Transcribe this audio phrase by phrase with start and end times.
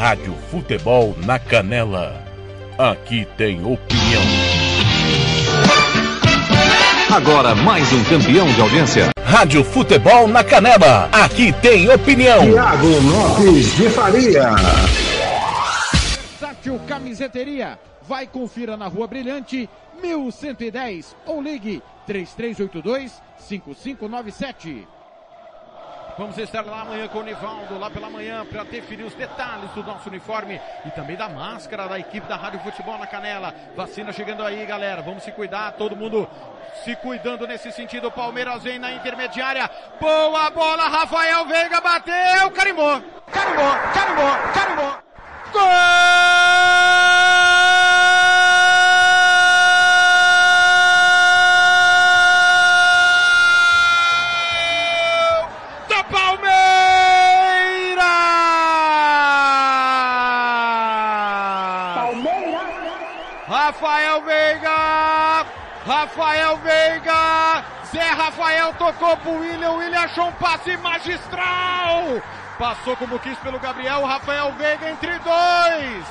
[0.00, 2.24] Rádio Futebol na Canela.
[2.78, 4.22] Aqui tem opinião.
[7.14, 9.10] Agora mais um campeão de audiência.
[9.22, 11.10] Rádio Futebol na Canela.
[11.12, 12.50] Aqui tem opinião.
[12.50, 14.54] Tiago Lopes de Faria.
[15.92, 17.78] Versátil Camiseteria.
[18.08, 19.68] Vai confira na Rua Brilhante,
[20.02, 24.88] 1110 ou ligue 3382 5597.
[26.18, 29.82] Vamos estar lá amanhã com o Nivaldo, lá pela manhã, para definir os detalhes do
[29.82, 33.54] nosso uniforme e também da máscara da equipe da Rádio Futebol na Canela.
[33.76, 35.02] Vacina chegando aí, galera.
[35.02, 36.28] Vamos se cuidar, todo mundo
[36.84, 38.10] se cuidando nesse sentido.
[38.10, 39.70] Palmeiras vem na intermediária.
[40.00, 44.98] Boa bola, Rafael Veiga bateu, carimbou, carimbou, carimbou, carimbou.
[45.52, 47.09] Gol!
[68.40, 72.22] Rafael tocou pro William, William achou um passe magistral!
[72.58, 76.06] Passou como quis pelo Gabriel, Rafael Veiga entre dois!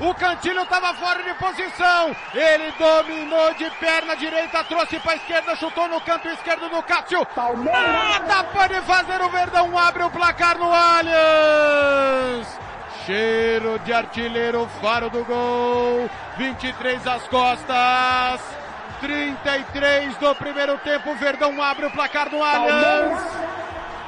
[0.00, 2.16] O Cantilho estava fora de posição.
[2.34, 7.24] Ele dominou de perna direita, trouxe para esquerda, chutou no canto esquerdo do Cássio.
[7.64, 12.58] Nada pode fazer o Verdão, abre o placar no Allianz.
[13.06, 16.10] Cheiro de artilheiro, faro do gol.
[16.36, 18.67] 23 às costas.
[19.00, 21.14] 33 do primeiro tempo.
[21.16, 23.22] Verdão abre o placar no Allianz.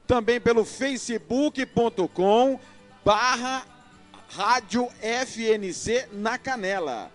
[0.06, 2.58] também pelo facebook.com
[3.04, 3.64] barra
[4.28, 7.10] rádio FNC na canela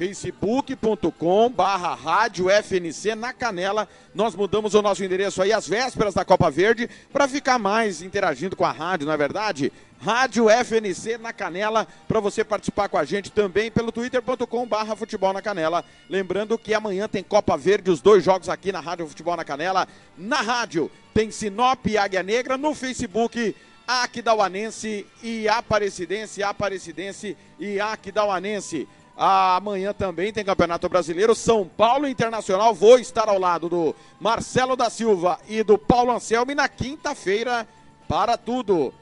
[0.00, 3.86] facebook.com barra rádio FNC na Canela.
[4.14, 8.56] Nós mudamos o nosso endereço aí às vésperas da Copa Verde para ficar mais interagindo
[8.56, 9.70] com a rádio, não é verdade?
[10.00, 15.34] Rádio FNC na Canela, para você participar com a gente também pelo twitter.com barra futebol
[15.34, 15.84] na canela.
[16.08, 19.86] Lembrando que amanhã tem Copa Verde, os dois jogos aqui na Rádio Futebol na Canela.
[20.16, 23.54] Na rádio tem Sinop e Águia Negra, no Facebook
[23.86, 28.86] Aquidauanense e Aparecidense, Aparecidense e Aquidauanense.
[29.22, 31.34] Amanhã também tem Campeonato Brasileiro.
[31.34, 32.72] São Paulo Internacional.
[32.72, 36.52] Vou estar ao lado do Marcelo da Silva e do Paulo Anselmo.
[36.52, 37.68] E na quinta-feira,
[38.08, 38.94] para tudo.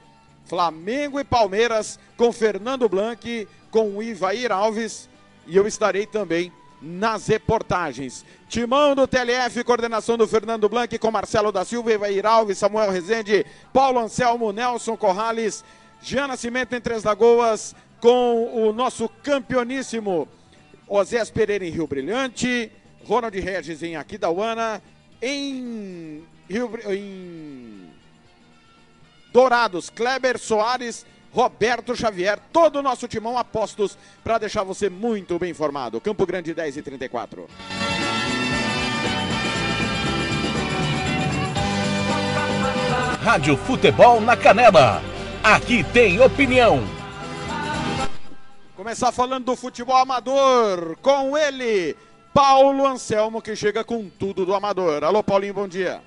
[0.45, 5.09] Flamengo e Palmeiras com Fernando Blanc, com Ivair Alves.
[5.47, 6.53] E eu estarei também
[6.83, 8.25] nas reportagens.
[8.49, 13.47] Timão do TLF, coordenação do Fernando Blanc com Marcelo da Silva, Ivair Alves, Samuel Rezende,
[13.73, 15.65] Paulo Anselmo, Nelson Corrales,
[16.03, 20.29] Jean Nascimento em Três Lagoas, com o nosso campeoníssimo
[20.87, 22.71] Osés Pereira em Rio Brilhante,
[23.05, 24.83] Ronald Regis em Aquidauana,
[25.21, 27.91] em, Rio, em
[29.33, 35.51] Dourados, Kleber Soares, Roberto Xavier, todo o nosso timão apostos para deixar você muito bem
[35.51, 36.01] informado.
[36.01, 37.47] Campo Grande 10 e 34.
[43.23, 45.03] Rádio Futebol na Canela.
[45.43, 46.98] Aqui tem opinião.
[48.79, 51.97] Começar falando do futebol amador com ele,
[52.33, 55.03] Paulo Anselmo, que chega com tudo do amador.
[55.03, 56.01] Alô, Paulinho, bom dia.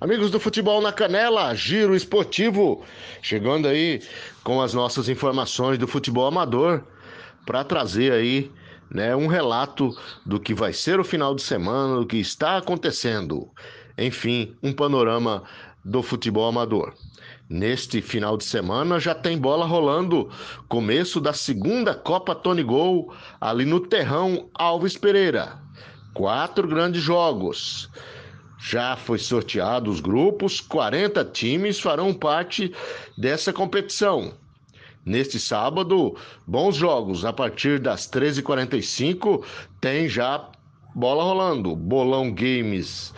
[0.00, 2.84] Amigos do Futebol na Canela, Giro Esportivo,
[3.20, 4.00] chegando aí
[4.44, 6.84] com as nossas informações do futebol amador
[7.44, 8.52] para trazer aí
[8.90, 13.48] né, um relato do que vai ser o final de semana, do que está acontecendo.
[13.96, 15.42] enfim, um panorama
[15.84, 16.94] do futebol amador.
[17.48, 20.30] Neste final de semana já tem bola rolando.
[20.68, 25.58] Começo da segunda Copa Tony Gol ali no Terrão Alves Pereira.
[26.12, 27.88] Quatro grandes jogos.
[28.60, 32.74] Já foi sorteado os grupos, 40 times farão parte
[33.16, 34.34] dessa competição.
[35.08, 36.14] Neste sábado,
[36.46, 37.24] bons jogos.
[37.24, 39.42] A partir das 13h45
[39.80, 40.50] tem já
[40.94, 41.74] bola rolando.
[41.74, 43.14] Bolão Games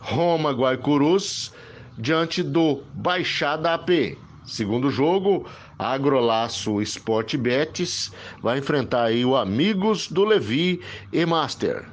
[0.00, 1.52] Roma Guaicurus
[1.98, 4.16] diante do Baixada AP.
[4.44, 5.44] Segundo jogo,
[5.76, 10.80] Agrolaço Sport Betis vai enfrentar aí o Amigos do Levi
[11.12, 11.84] e Master.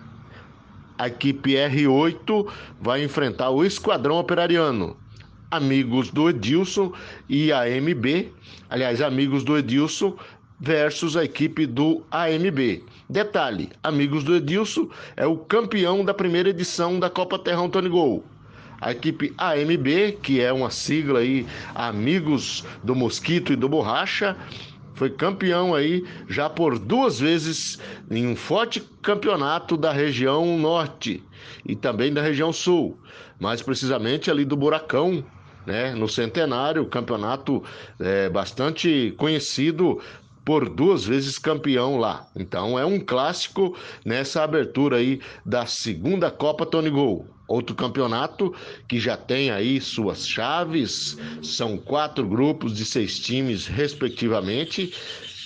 [0.99, 2.47] A equipe R8
[2.79, 4.95] vai enfrentar o Esquadrão Operariano.
[5.49, 6.91] Amigos do Edilson
[7.29, 8.33] e AMB,
[8.69, 10.17] aliás, amigos do Edilson
[10.59, 12.83] versus a equipe do AMB.
[13.09, 18.25] Detalhe: Amigos do Edilson é o campeão da primeira edição da Copa Terrão Tony Gol.
[18.81, 24.35] A equipe AMB, que é uma sigla aí, Amigos do Mosquito e do Borracha,
[24.95, 27.79] foi campeão aí já por duas vezes
[28.11, 31.23] em um forte campeonato da região norte
[31.65, 32.99] e também da região sul,
[33.39, 35.23] mais precisamente ali do Buracão,
[35.67, 37.61] né, no Centenário, campeonato
[37.99, 40.01] é, bastante conhecido
[40.45, 42.25] por duas vezes campeão lá.
[42.33, 47.27] Então é um clássico nessa abertura aí da segunda Copa Tony Gol.
[47.49, 48.55] Outro campeonato
[48.87, 54.93] que já tem aí suas chaves, são quatro grupos de seis times, respectivamente,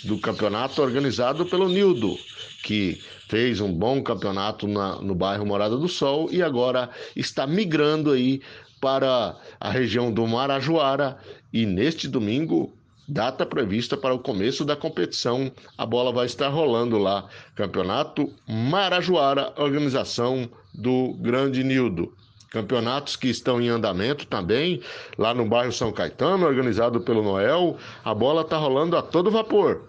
[0.03, 2.15] do campeonato organizado pelo Nildo,
[2.63, 8.11] que fez um bom campeonato na, no bairro Morada do Sol e agora está migrando
[8.11, 8.41] aí
[8.81, 11.17] para a região do Marajoara
[11.53, 12.73] e neste domingo
[13.07, 15.51] data prevista para o começo da competição.
[15.77, 17.27] A bola vai estar rolando lá.
[17.55, 22.13] Campeonato Marajoara, organização do Grande Nildo.
[22.49, 24.81] Campeonatos que estão em andamento também,
[25.17, 27.77] lá no bairro São Caetano, organizado pelo Noel.
[28.03, 29.87] A bola está rolando a todo vapor.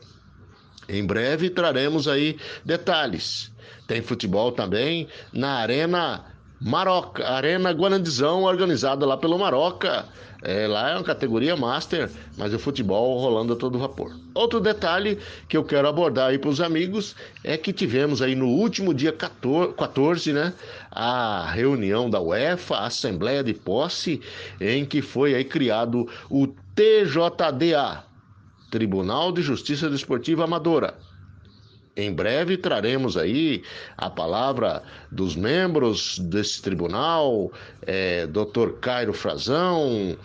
[0.88, 3.52] Em breve traremos aí detalhes.
[3.86, 6.31] Tem futebol também na Arena
[6.64, 10.06] Maroca, Arena Guarandizão, organizada lá pelo Maroca.
[10.44, 14.12] É, lá é uma categoria master, mas o futebol rolando a todo vapor.
[14.34, 15.18] Outro detalhe
[15.48, 17.14] que eu quero abordar aí para os amigos
[17.44, 20.52] é que tivemos aí no último dia 14, 14, né,
[20.90, 24.20] a reunião da UEFA, a Assembleia de Posse,
[24.60, 28.04] em que foi aí criado o TJDA,
[28.70, 30.94] Tribunal de Justiça Desportiva Amadora.
[31.94, 33.62] Em breve traremos aí
[33.98, 37.52] a palavra dos membros desse tribunal,
[37.82, 38.78] é, Dr.
[38.80, 40.16] Cairo Frazão,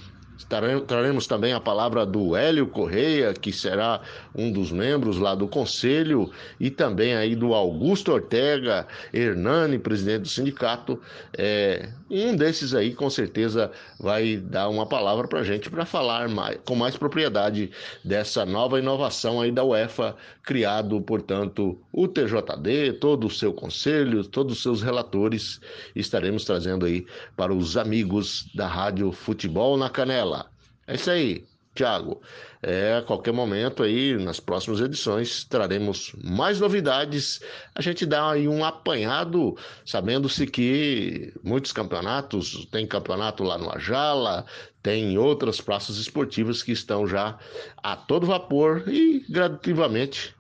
[0.46, 4.02] Traremos também a palavra do Hélio Correia, que será
[4.36, 10.28] um dos membros lá do conselho, e também aí do Augusto Ortega, Hernani, presidente do
[10.28, 11.02] sindicato.
[11.36, 16.30] É, um desses aí, com certeza, vai dar uma palavra para a gente para falar
[16.30, 17.72] mais, com mais propriedade
[18.04, 24.58] dessa nova inovação aí da UEFA, criado, portanto, o TJD, todo o seu conselho, todos
[24.58, 25.60] os seus relatores,
[25.96, 27.06] estaremos trazendo aí
[27.36, 30.27] para os amigos da Rádio Futebol na Canela.
[30.88, 31.46] É isso aí,
[31.76, 32.22] Thiago.
[32.62, 37.42] É, a qualquer momento aí, nas próximas edições, traremos mais novidades.
[37.76, 39.56] A gente dá aí um apanhado,
[39.86, 44.46] sabendo-se que muitos campeonatos, tem campeonato lá no Ajala,
[44.82, 47.38] tem outras praças esportivas que estão já
[47.84, 50.34] a todo vapor e gradativamente,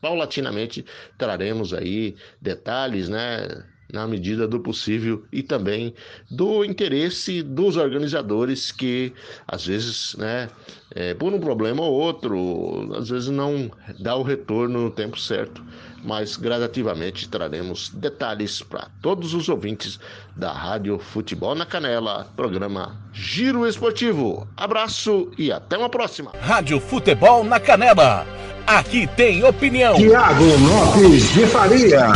[0.00, 0.84] paulatinamente,
[1.16, 3.64] traremos aí detalhes, né?
[3.92, 5.94] Na medida do possível e também
[6.30, 9.12] do interesse dos organizadores que
[9.46, 10.48] às vezes, né,
[10.94, 15.62] é, por um problema ou outro, às vezes não dá o retorno no tempo certo,
[16.04, 19.98] mas gradativamente traremos detalhes para todos os ouvintes
[20.36, 24.46] da Rádio Futebol na Canela, programa Giro Esportivo.
[24.56, 26.32] Abraço e até uma próxima.
[26.40, 28.26] Rádio Futebol na Canela.
[28.66, 29.94] Aqui tem opinião.
[29.96, 32.12] Tiago Lopes de Faria.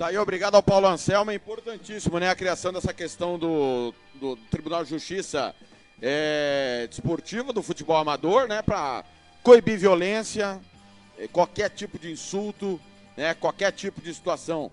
[0.00, 1.30] Tá aí, obrigado ao Paulo Anselmo.
[1.30, 2.30] É importantíssimo, né?
[2.30, 5.54] A criação dessa questão do, do Tribunal de Justiça
[6.00, 8.62] é, Desportiva, do futebol amador, né?
[8.62, 9.04] Para
[9.42, 10.58] coibir violência,
[11.18, 12.80] é, qualquer tipo de insulto,
[13.14, 13.34] né?
[13.34, 14.72] Qualquer tipo de situação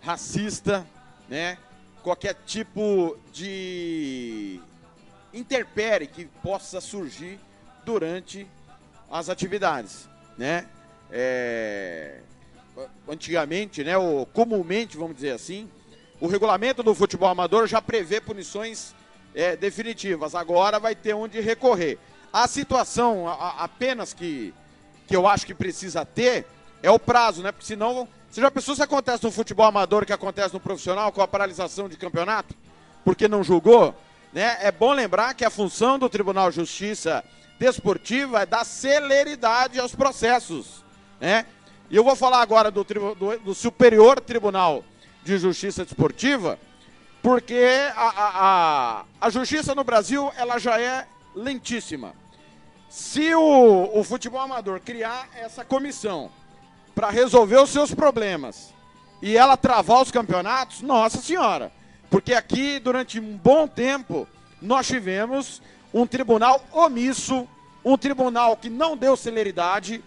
[0.00, 0.86] racista,
[1.28, 1.58] né?
[2.00, 4.60] Qualquer tipo de
[5.34, 7.40] interpere que possa surgir
[7.84, 8.46] durante
[9.10, 10.68] as atividades, né?
[11.10, 12.20] É,
[13.08, 15.68] antigamente, né, ou comumente, vamos dizer assim,
[16.20, 18.94] o regulamento do futebol amador já prevê punições
[19.34, 20.34] é, definitivas.
[20.34, 21.98] Agora vai ter onde recorrer.
[22.32, 24.52] A situação a, apenas que,
[25.06, 26.46] que eu acho que precisa ter
[26.82, 27.52] é o prazo, né?
[27.52, 31.22] Porque senão Você já pensou se acontece no futebol amador que acontece no profissional com
[31.22, 32.54] a paralisação de campeonato?
[33.04, 33.94] Porque não julgou?
[34.32, 34.58] Né?
[34.60, 37.24] É bom lembrar que a função do Tribunal de Justiça
[37.58, 40.84] Desportiva é dar celeridade aos processos.
[41.20, 41.46] Né?
[41.90, 44.84] E eu vou falar agora do, do, do Superior Tribunal
[45.24, 46.58] de Justiça Desportiva,
[47.22, 47.66] porque
[47.96, 52.12] a, a, a, justiça no Brasil ela já é lentíssima.
[52.90, 56.30] Se o, o futebol amador criar essa comissão
[56.94, 58.74] para resolver os seus problemas
[59.22, 61.72] e ela travar os campeonatos, nossa senhora.
[62.10, 64.28] Porque aqui, durante um bom tempo,
[64.60, 67.48] nós tivemos um tribunal omisso,
[67.84, 70.02] um tribunal que não deu celeridade,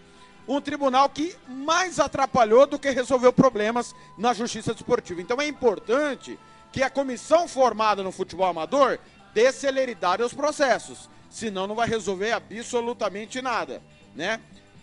[0.48, 5.22] um tribunal que mais atrapalhou do que resolveu problemas na justiça desportiva.
[5.22, 6.38] Então é importante
[6.72, 8.98] que a comissão formada no futebol amador
[9.34, 13.82] dê celeridade aos processos, senão não vai resolver absolutamente nada,
[14.16, 14.40] né?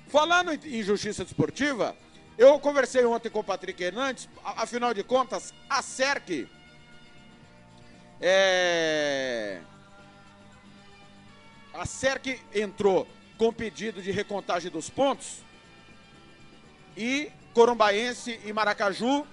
[0.09, 1.95] Falando em justiça desportiva,
[2.39, 6.49] eu conversei ontem com o Patrick Hernandes, afinal de contas, a SERC
[8.21, 9.61] é...
[11.73, 15.45] A SERC entrou com pedido de recontagem dos pontos
[16.99, 19.25] e Corumbaense e Maracaju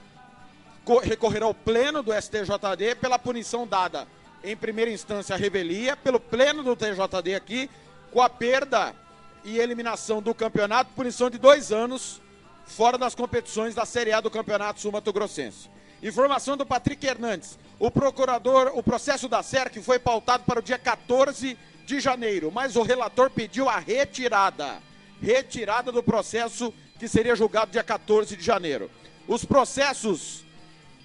[1.01, 4.07] recorrerão ao pleno do STJD pela punição dada
[4.43, 7.67] em primeira instância à revelia, pelo pleno do TJD aqui,
[8.11, 8.95] com a perda
[9.43, 12.21] e eliminação do campeonato, punição de dois anos
[12.65, 15.69] fora das competições da Série A do Campeonato Sul Mato Grossense.
[16.03, 17.57] Informação do Patrick Hernandes.
[17.79, 22.75] O procurador, o processo da SERC foi pautado para o dia 14 de janeiro, mas
[22.75, 24.81] o relator pediu a retirada.
[25.19, 28.89] Retirada do processo que seria julgado dia 14 de janeiro.
[29.27, 30.45] Os processos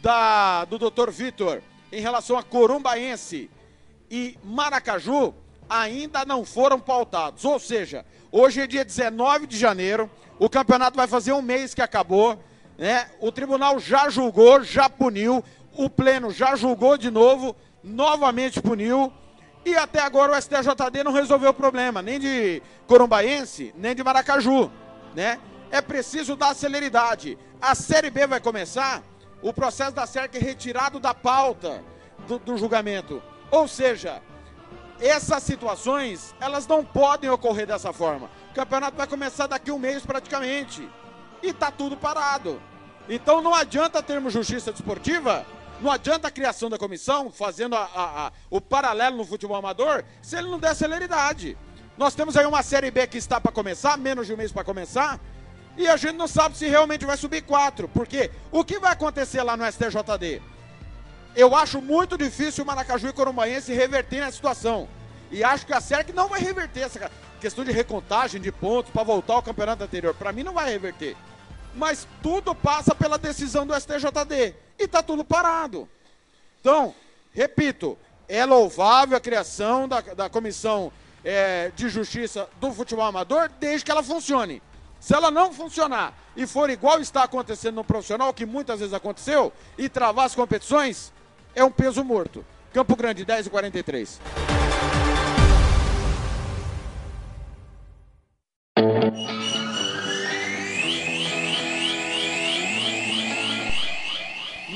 [0.03, 1.11] da, do Dr.
[1.11, 3.51] Vitor em relação a Corumbaense
[4.11, 5.35] e Maracaju
[5.69, 7.45] ainda não foram pautados.
[7.45, 11.83] Ou seja, hoje é dia 19 de janeiro, o campeonato vai fazer um mês que
[11.83, 12.39] acabou,
[12.79, 13.09] né?
[13.21, 15.45] O tribunal já julgou, já puniu,
[15.75, 19.13] o pleno já julgou de novo, novamente puniu.
[19.65, 24.71] E até agora o STJD não resolveu o problema, nem de Corumbaense, nem de Maracaju,
[25.15, 25.39] né?
[25.71, 27.39] É preciso dar celeridade.
[27.61, 29.03] A Série B vai começar,
[29.41, 31.83] o processo da SERC é retirado da pauta
[32.27, 33.23] do, do julgamento.
[33.51, 34.23] Ou seja,
[35.01, 38.31] essas situações, elas não podem ocorrer dessa forma.
[38.51, 40.89] O campeonato vai começar daqui a um mês praticamente.
[41.43, 42.61] E tá tudo parado.
[43.09, 45.47] Então não adianta termos justiça desportiva,
[45.81, 50.05] não adianta a criação da comissão, fazendo a, a, a, o paralelo no futebol amador,
[50.21, 51.57] se ele não der celeridade.
[51.97, 54.65] Nós temos aí uma Série B que está para começar, menos de um mês para
[54.65, 55.19] começar,
[55.83, 57.89] e a gente não sabe se realmente vai subir quatro.
[57.89, 60.43] Porque o que vai acontecer lá no STJD?
[61.35, 64.89] Eu acho muito difícil o Maracaju e Corumbaense reverterem a situação.
[65.31, 67.11] E acho que a SERC não vai reverter essa
[67.41, 70.15] questão de recontagem de pontos para voltar ao campeonato anterior.
[70.15, 71.17] Para mim não vai reverter.
[71.75, 74.55] Mas tudo passa pela decisão do STJD.
[74.79, 75.89] E está tudo parado.
[76.61, 76.95] Então,
[77.33, 77.97] repito,
[78.29, 80.93] é louvável a criação da, da comissão
[81.25, 84.61] é, de justiça do futebol amador desde que ela funcione.
[85.01, 89.51] Se ela não funcionar e for igual está acontecendo no profissional, que muitas vezes aconteceu,
[89.79, 91.11] e travar as competições,
[91.55, 92.45] é um peso morto.
[92.73, 94.21] Campo Grande, 10 e 43.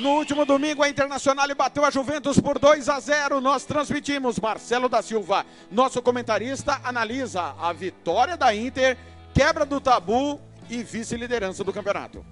[0.05, 3.41] No último domingo, a Internacional bateu a Juventus por 2 a 0.
[3.41, 4.39] Nós transmitimos.
[4.39, 8.99] Marcelo da Silva, nosso comentarista, analisa a vitória da Inter,
[9.35, 12.25] quebra do tabu e vice-liderança do campeonato.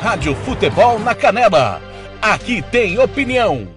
[0.00, 1.80] Rádio Futebol na Canela.
[2.20, 3.68] Aqui tem opinião.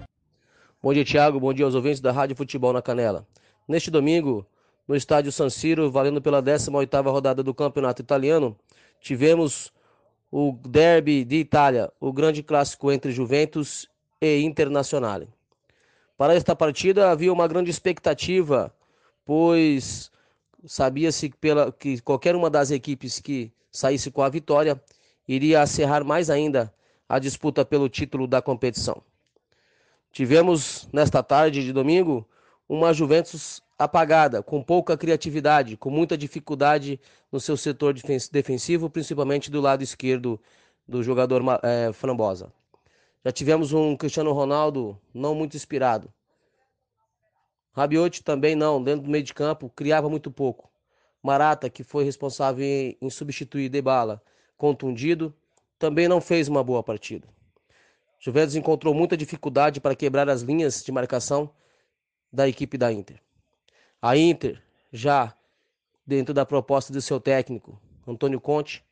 [0.82, 1.38] Bom dia, Thiago.
[1.38, 3.24] Bom dia aos ouvintes da Rádio Futebol na Canela.
[3.68, 4.44] Neste domingo,
[4.88, 8.56] no estádio San Siro, valendo pela 18ª rodada do Campeonato Italiano,
[9.00, 9.72] tivemos
[10.32, 13.88] o derby de Itália, o grande clássico entre Juventus
[14.20, 15.28] e Internazionale.
[16.18, 18.74] Para esta partida havia uma grande expectativa,
[19.24, 20.10] pois
[20.64, 21.32] sabia-se
[21.78, 24.80] que qualquer uma das equipes que saísse com a vitória
[25.28, 26.72] iria acerrar mais ainda
[27.08, 29.02] a disputa pelo título da competição.
[30.12, 32.26] Tivemos nesta tarde de domingo
[32.68, 36.98] uma Juventus apagada, com pouca criatividade, com muita dificuldade
[37.30, 37.94] no seu setor
[38.32, 40.40] defensivo, principalmente do lado esquerdo
[40.88, 42.50] do jogador é, Frambosa.
[43.24, 46.10] Já tivemos um Cristiano Ronaldo não muito inspirado.
[47.76, 50.70] Rabiot também não, dentro do meio de campo, criava muito pouco.
[51.22, 54.22] Marata, que foi responsável em, em substituir Debala,
[54.56, 55.34] contundido,
[55.78, 57.28] também não fez uma boa partida.
[58.18, 61.50] Juventus encontrou muita dificuldade para quebrar as linhas de marcação
[62.32, 63.20] da equipe da Inter.
[64.00, 65.36] A Inter, já
[66.06, 68.82] dentro da proposta do seu técnico, Antônio Conte,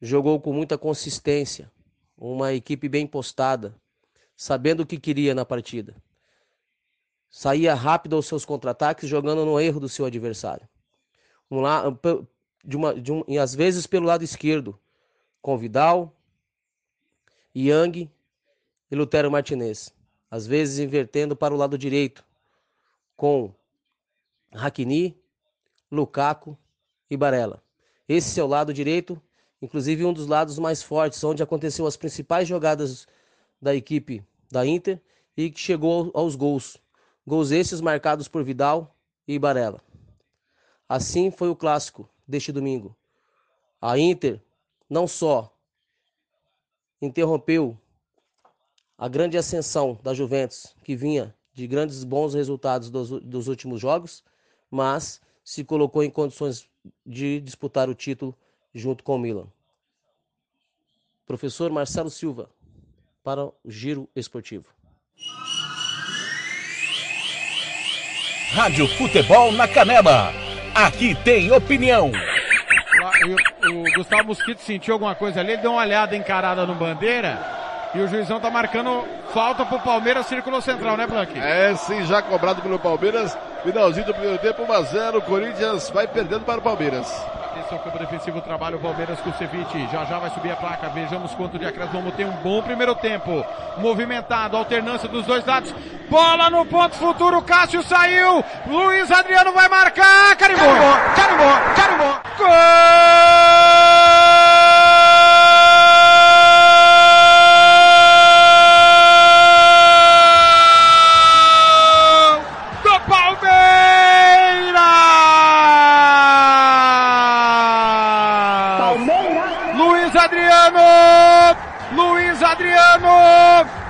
[0.00, 1.72] jogou com muita consistência,
[2.16, 3.74] uma equipe bem postada,
[4.36, 5.96] sabendo o que queria na partida.
[7.30, 10.68] Saía rápido aos seus contra-ataques, jogando no erro do seu adversário.
[11.50, 11.84] Um lá,
[12.64, 14.78] de uma, de um, e às vezes pelo lado esquerdo,
[15.40, 16.12] com Vidal,
[17.54, 18.10] Yang
[18.90, 19.94] e Lutero Martinez.
[20.30, 22.24] Às vezes invertendo para o lado direito,
[23.16, 23.52] com
[24.52, 25.16] Hakini,
[25.90, 26.58] Lukaku
[27.08, 27.62] e Barella.
[28.08, 29.20] Esse é o lado direito,
[29.60, 33.06] inclusive um dos lados mais fortes, onde aconteceu as principais jogadas
[33.60, 35.00] da equipe da Inter
[35.36, 36.76] e que chegou aos gols.
[37.26, 39.80] Gols esses marcados por Vidal e Barella.
[40.88, 42.94] Assim foi o clássico deste domingo.
[43.80, 44.40] A Inter
[44.88, 45.52] não só
[47.02, 47.76] interrompeu
[48.96, 54.22] a grande ascensão da Juventus, que vinha de grandes bons resultados dos, dos últimos jogos,
[54.70, 56.68] mas se colocou em condições
[57.04, 58.36] de disputar o título
[58.72, 59.48] junto com o Milan.
[61.26, 62.48] Professor Marcelo Silva,
[63.22, 64.66] para o Giro Esportivo.
[68.52, 70.32] Rádio Futebol na Canela.
[70.74, 72.10] Aqui tem opinião.
[73.26, 77.38] O, o Gustavo Mosquito sentiu alguma coisa ali, ele deu uma olhada encarada no bandeira
[77.94, 81.38] e o juizão tá marcando falta pro Palmeiras, círculo central, né, Blank?
[81.38, 83.36] É, sim, já cobrado pelo Palmeiras.
[83.62, 87.10] Finalzinho do primeiro tempo, 1 a 0 O Corinthians vai perdendo para o Palmeiras.
[87.56, 89.88] Atenção, campo defensivo, trabalho o Palmeiras com o Ceviche.
[89.90, 90.90] Já já vai subir a placa.
[90.90, 92.00] Vejamos quanto de acréscimo.
[92.00, 93.42] Vamos ter um bom primeiro tempo.
[93.78, 95.74] Movimentado, alternância dos dois lados.
[96.10, 97.40] Bola no ponto futuro.
[97.40, 98.44] Cássio saiu.
[98.66, 100.36] Luiz Adriano vai marcar.
[100.36, 100.66] Carimbou,
[101.16, 102.20] carimbou, carimbou.
[102.36, 103.75] Gol!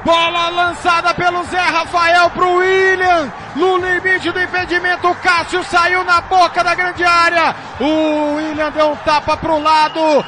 [0.05, 3.33] Bola lançada pelo Zé Rafael pro William.
[3.57, 7.55] No limite do impedimento, o Cássio saiu na boca da grande área.
[7.81, 10.25] O William deu um tapa pro lado.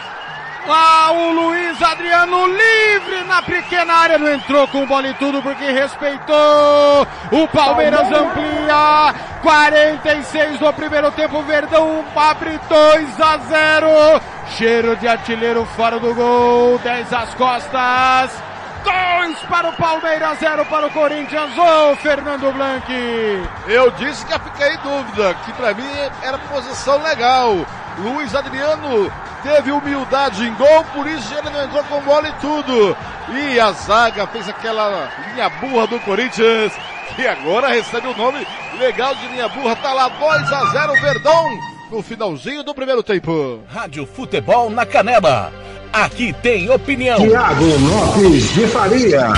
[0.70, 5.64] Ah, o Luiz Adriano livre na pequena área, não entrou com bola e tudo porque
[5.64, 7.06] respeitou.
[7.32, 9.14] O Palmeiras amplia.
[9.40, 13.86] 46 do primeiro tempo, Verdão abre 2 a 0.
[14.56, 18.42] Cheiro de artilheiro fora do gol, 10 às costas.
[18.84, 21.56] 2 para o Palmeiras, 0 para o Corinthians.
[21.56, 22.84] Ô, oh, Fernando Blanc.
[23.66, 25.88] Eu disse que fiquei em dúvida, que para mim
[26.22, 27.66] era posição legal.
[28.02, 32.96] Luiz Adriano teve humildade em gol, por isso ele não entrou com bola e tudo.
[33.30, 36.72] E a zaga fez aquela linha burra do Corinthians,
[37.14, 38.46] que agora recebe o nome
[38.78, 39.76] legal de linha burra.
[39.76, 41.44] Tá lá 2 a 0 Verdão
[41.90, 43.60] no finalzinho do primeiro tempo.
[43.68, 45.52] Rádio Futebol na Canela
[45.92, 47.18] Aqui tem opinião.
[47.18, 49.28] Tiago Lopes de Faria.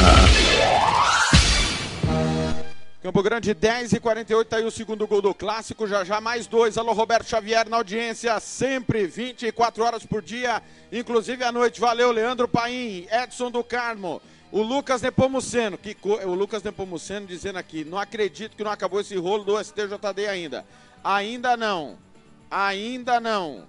[3.02, 5.86] Campo Grande 10 e 48, tá aí o segundo gol do clássico.
[5.86, 6.76] Já já mais dois.
[6.76, 11.80] Alô, Roberto Xavier na audiência, sempre 24 horas por dia, inclusive à noite.
[11.80, 14.20] Valeu, Leandro Paim, Edson do Carmo.
[14.52, 19.16] O Lucas Nepomuceno, que o Lucas Nepomuceno dizendo aqui, não acredito que não acabou esse
[19.16, 20.66] rolo do STJD ainda.
[21.02, 21.96] Ainda não.
[22.50, 23.66] Ainda não.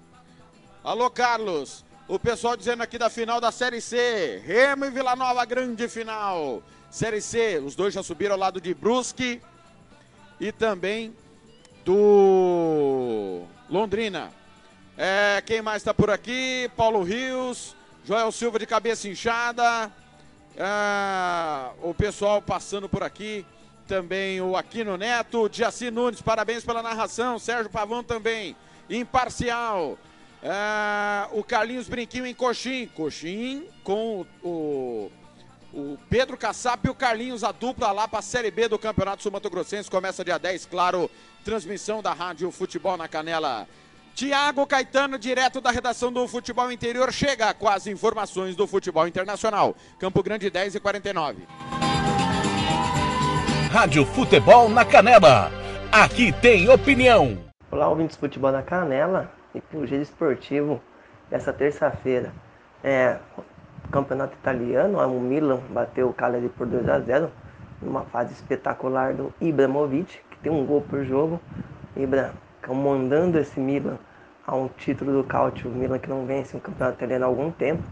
[0.84, 1.86] Alô, Carlos.
[2.06, 4.42] O pessoal dizendo aqui da final da Série C.
[4.46, 6.62] Remo e Vila Nova, grande final.
[6.92, 9.42] Série C, os dois já subiram ao lado de Brusque
[10.38, 11.16] e também
[11.86, 14.30] do Londrina.
[14.98, 16.70] É, quem mais está por aqui?
[16.76, 19.90] Paulo Rios, Joel Silva de cabeça inchada.
[20.58, 23.46] É, o pessoal passando por aqui.
[23.88, 27.40] Também o Aquino Neto, Diaci Nunes, parabéns pela narração.
[27.40, 28.54] Sérgio Pavão também,
[28.90, 29.98] imparcial.
[30.44, 32.88] É, o Carlinhos Brinquinho em Coxim.
[32.88, 35.12] Coxim com o, o
[36.10, 39.32] Pedro Kassap e o Carlinhos, a dupla lá para a Série B do Campeonato Sul
[39.32, 39.90] Mato Grossense.
[39.90, 41.10] Começa dia 10, claro.
[41.46, 43.68] Transmissão da Rádio Futebol na Canela.
[44.14, 49.76] Tiago Caetano, direto da redação do Futebol Interior, chega com as informações do futebol internacional.
[49.98, 51.48] Campo Grande 10 e 49.
[53.72, 55.50] Rádio Futebol na Canela.
[55.90, 57.38] Aqui tem opinião.
[57.72, 60.82] Olá, ouvintes do Futebol na Canela e o giro esportivo
[61.30, 62.34] dessa terça-feira.
[62.84, 63.18] É,
[63.92, 67.30] campeonato italiano, o Milan bateu o Cagliari por 2 a 0
[67.82, 71.40] numa fase espetacular do Ibrahimovic, que tem um gol por jogo.
[71.96, 72.34] Ibra
[72.66, 73.98] comandando esse Milan
[74.48, 77.52] a um título do Cautio, o Milan que não vence um campeonato italiano há algum
[77.52, 77.84] tempo.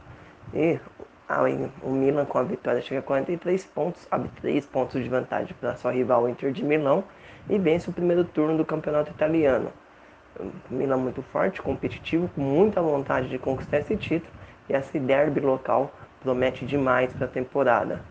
[0.53, 0.79] E
[1.27, 5.55] aí, o Milan com a vitória chega a 43 pontos, abre 3 pontos de vantagem
[5.59, 7.03] para sua rival Inter de Milão
[7.49, 9.71] e vence o primeiro turno do campeonato italiano.
[10.69, 14.38] Milan muito forte, competitivo, com muita vontade de conquistar esse título
[14.69, 18.01] E esse derby local promete demais para a temporada.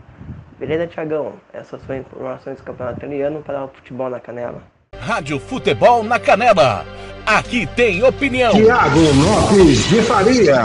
[0.59, 1.35] Beleza, Tiagão?
[1.53, 4.61] Essas são informações do Campeonato Italiano para o Futebol na Canela.
[4.99, 6.85] Rádio Futebol na Canela.
[7.25, 8.51] Aqui tem opinião.
[8.51, 10.63] Tiago Lopes de Faria.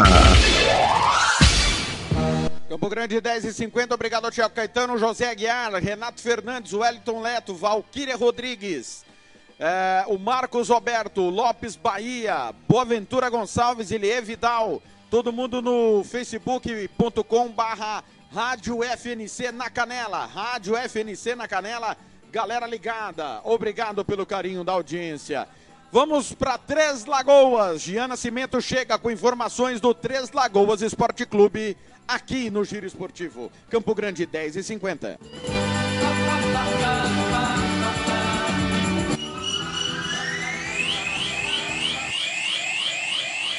[2.69, 7.55] Campo Grande 10 e 50, obrigado ao Tiago Caetano, José Aguiar, Renato Fernandes, Wellington Leto,
[7.55, 9.05] Valquíria Rodrigues,
[9.61, 14.83] é, o Marcos Roberto, Lopes Bahia, Boaventura Gonçalves, Elie Vidal,
[15.15, 21.97] todo mundo no facebook.com barra Rádio FNC na Canela, Rádio FNC na Canela,
[22.33, 25.47] galera ligada, obrigado pelo carinho da audiência.
[25.93, 27.83] Vamos para Três Lagoas.
[27.83, 31.77] Giana Cimento chega com informações do Três Lagoas Esporte Clube
[32.09, 33.53] aqui no Giro Esportivo.
[33.71, 35.21] Campo Grande 10 e 50.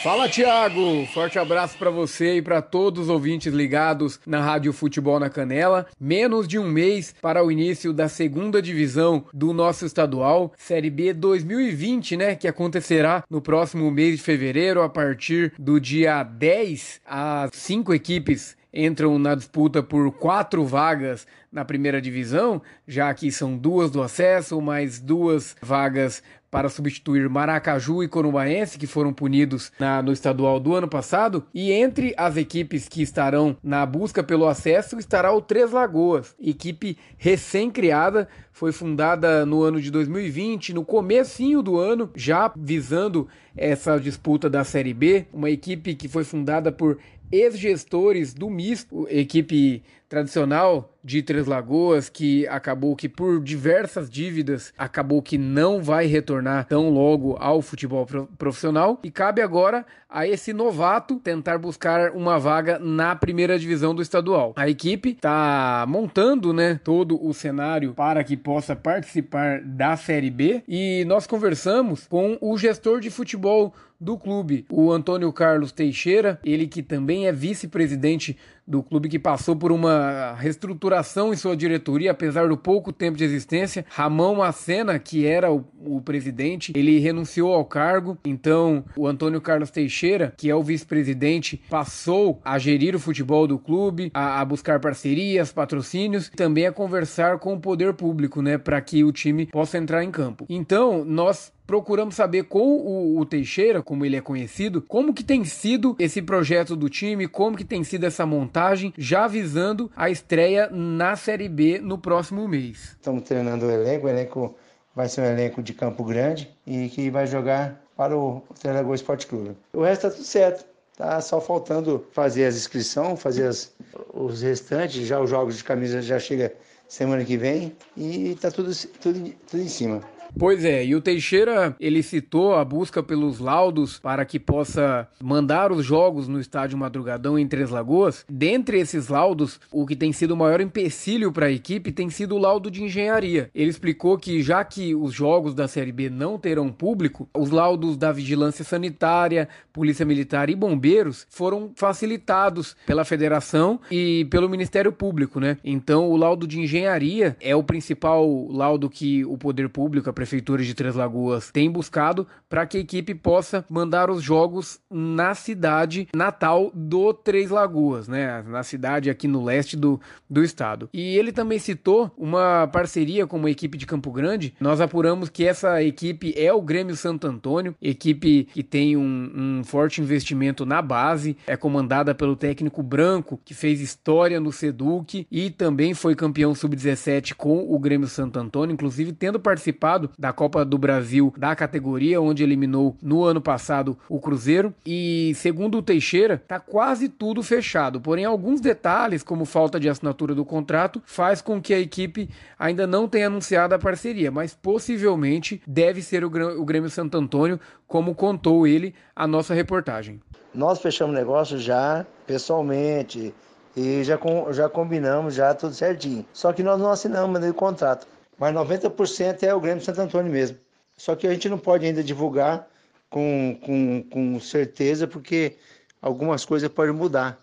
[0.05, 1.03] Fala, Thiago!
[1.07, 5.87] Forte abraço para você e para todos os ouvintes ligados na Rádio Futebol na Canela.
[5.99, 11.11] Menos de um mês para o início da segunda divisão do nosso estadual, Série B
[11.11, 12.35] 2020, né?
[12.35, 17.01] Que acontecerá no próximo mês de fevereiro, a partir do dia 10.
[17.03, 23.57] As cinco equipes entram na disputa por quatro vagas na primeira divisão, já que são
[23.57, 26.21] duas do acesso, mais duas vagas
[26.55, 31.45] para substituir Maracaju e Corumbaense, que foram punidos na, no estadual do ano passado.
[31.53, 36.97] E entre as equipes que estarão na busca pelo acesso estará o Três Lagoas, equipe
[37.17, 44.49] recém-criada, foi fundada no ano de 2020, no comecinho do ano, já visando essa disputa
[44.49, 49.83] da Série B, uma equipe que foi fundada por ex-gestores do misto, equipe
[50.15, 56.65] tradicional de Três Lagoas, que acabou que por diversas dívidas acabou que não vai retornar
[56.65, 62.79] tão logo ao futebol profissional e cabe agora a esse novato tentar buscar uma vaga
[62.79, 64.53] na primeira divisão do estadual.
[64.55, 70.63] A equipe está montando, né, todo o cenário para que possa participar da Série B
[70.67, 76.67] e nós conversamos com o gestor de futebol do clube, o Antônio Carlos Teixeira, ele
[76.67, 82.47] que também é vice-presidente do clube que passou por uma reestruturação em sua diretoria, apesar
[82.47, 83.85] do pouco tempo de existência.
[83.89, 88.17] Ramon Macena, que era o, o presidente, ele renunciou ao cargo.
[88.25, 93.59] Então, o Antônio Carlos Teixeira, que é o vice-presidente, passou a gerir o futebol do
[93.59, 98.81] clube, a, a buscar parcerias, patrocínios, também a conversar com o poder público, né, para
[98.81, 100.45] que o time possa entrar em campo.
[100.49, 105.43] Então, nós procuramos saber com o, o, Teixeira, como ele é conhecido, como que tem
[105.43, 110.69] sido esse projeto do time, como que tem sido essa montagem, já visando a estreia
[110.69, 112.95] na Série B no próximo mês.
[112.99, 114.55] Estamos treinando o elenco, o elenco
[114.95, 119.27] vai ser um elenco de Campo Grande e que vai jogar para o Trelagoa Esporte
[119.27, 119.55] Clube.
[119.73, 120.75] O resto está tudo certo.
[120.97, 123.73] Tá só faltando fazer as inscrições, fazer as,
[124.13, 126.53] os restantes, já os jogos de camisa já chega
[126.87, 130.01] semana que vem e tá tudo, tudo, tudo em cima.
[130.37, 135.71] Pois é, e o Teixeira, ele citou a busca pelos laudos para que possa mandar
[135.71, 138.25] os jogos no estádio Madrugadão em Três Lagoas.
[138.29, 142.35] Dentre esses laudos, o que tem sido o maior empecilho para a equipe tem sido
[142.35, 143.49] o laudo de engenharia.
[143.55, 147.97] Ele explicou que já que os jogos da Série B não terão público, os laudos
[147.97, 155.39] da vigilância sanitária, polícia militar e bombeiros foram facilitados pela federação e pelo Ministério Público,
[155.39, 155.57] né?
[155.63, 160.73] Então, o laudo de engenharia é o principal laudo que o poder público, Prefeitura de
[160.73, 166.71] Três Lagoas tem buscado para que a equipe possa mandar os jogos na cidade natal
[166.73, 168.43] do Três Lagoas, né?
[168.47, 169.99] Na cidade aqui no leste do,
[170.29, 170.89] do estado.
[170.93, 174.55] E ele também citou uma parceria com uma equipe de Campo Grande.
[174.59, 179.63] Nós apuramos que essa equipe é o Grêmio Santo Antônio, equipe que tem um, um
[179.63, 185.49] forte investimento na base, é comandada pelo técnico Branco, que fez história no Seduc e
[185.49, 190.77] também foi campeão sub-17 com o Grêmio Santo Antônio, inclusive tendo participado da Copa do
[190.77, 194.73] Brasil da categoria, onde eliminou no ano passado o Cruzeiro.
[194.85, 197.99] E segundo o Teixeira, tá quase tudo fechado.
[197.99, 202.85] Porém, alguns detalhes, como falta de assinatura do contrato, faz com que a equipe ainda
[202.87, 206.29] não tenha anunciado a parceria, mas possivelmente deve ser o
[206.65, 210.21] Grêmio Santo Antônio, como contou ele a nossa reportagem.
[210.53, 213.33] Nós fechamos negócio já pessoalmente
[213.75, 214.17] e já,
[214.51, 216.25] já combinamos já tudo certinho.
[216.31, 220.57] Só que nós não assinamos o contrato mas 90% é o Grêmio Santo Antônio mesmo.
[220.97, 222.67] Só que a gente não pode ainda divulgar
[223.09, 225.57] com, com, com certeza, porque
[226.01, 227.39] algumas coisas podem mudar.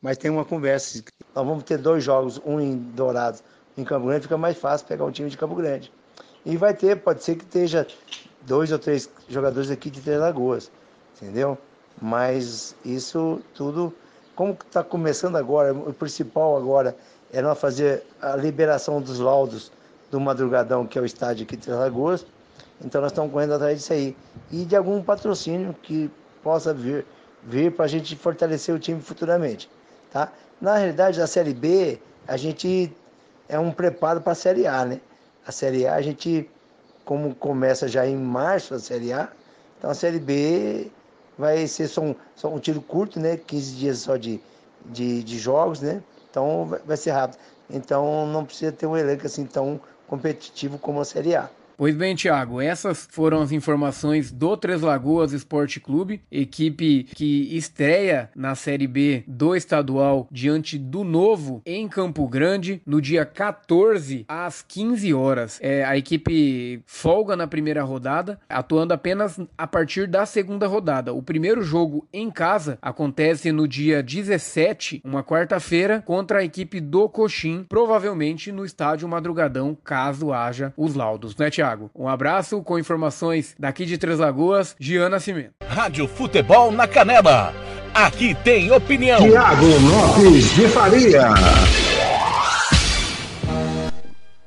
[0.00, 1.02] Mas tem uma conversa.
[1.34, 3.42] Nós vamos ter dois jogos, um em Dourados,
[3.76, 5.92] em Campo Grande, fica mais fácil pegar um time de Campo Grande.
[6.44, 7.86] E vai ter, pode ser que esteja
[8.42, 10.70] dois ou três jogadores aqui de Três Lagoas,
[11.16, 11.58] entendeu?
[12.00, 13.92] Mas isso tudo
[14.36, 16.94] como está começando agora, o principal agora
[17.32, 19.72] é nós fazer a liberação dos laudos
[20.10, 22.26] do Madrugadão, que é o estádio aqui de Três Lagoas.
[22.84, 24.16] Então nós estamos correndo atrás disso aí.
[24.50, 26.10] E de algum patrocínio que
[26.42, 27.06] possa vir,
[27.42, 29.68] vir para a gente fortalecer o time futuramente.
[30.10, 30.32] Tá?
[30.60, 32.92] Na realidade, a Série B, a gente
[33.48, 35.00] é um preparo para a Série A, né?
[35.46, 36.48] A Série A, a gente,
[37.04, 39.28] como começa já em março a Série A,
[39.78, 40.90] então a Série B
[41.38, 43.36] vai ser só um, só um tiro curto, né?
[43.36, 44.40] 15 dias só de,
[44.86, 46.02] de, de jogos, né?
[46.30, 47.38] Então vai, vai ser rápido.
[47.68, 51.50] Então não precisa ter um elenco assim tão competitivo como a Série A.
[51.76, 58.30] Pois bem, Thiago, essas foram as informações do Três Lagoas Esporte Clube, equipe que estreia
[58.34, 64.62] na Série B do estadual diante do Novo em Campo Grande no dia 14 às
[64.62, 65.58] 15 horas.
[65.60, 71.12] É, a equipe folga na primeira rodada, atuando apenas a partir da segunda rodada.
[71.12, 77.06] O primeiro jogo em casa acontece no dia 17, uma quarta-feira, contra a equipe do
[77.06, 81.65] Coxim, provavelmente no estádio Madrugadão, caso haja os laudos, né, Thiago?
[81.66, 81.90] Thiago.
[81.96, 85.54] Um abraço com informações daqui de Três Lagoas, Gian Nascimento.
[85.66, 87.52] Rádio Futebol na Canela.
[87.92, 89.18] Aqui tem opinião.
[89.18, 91.24] Tiago Lopes de Faria.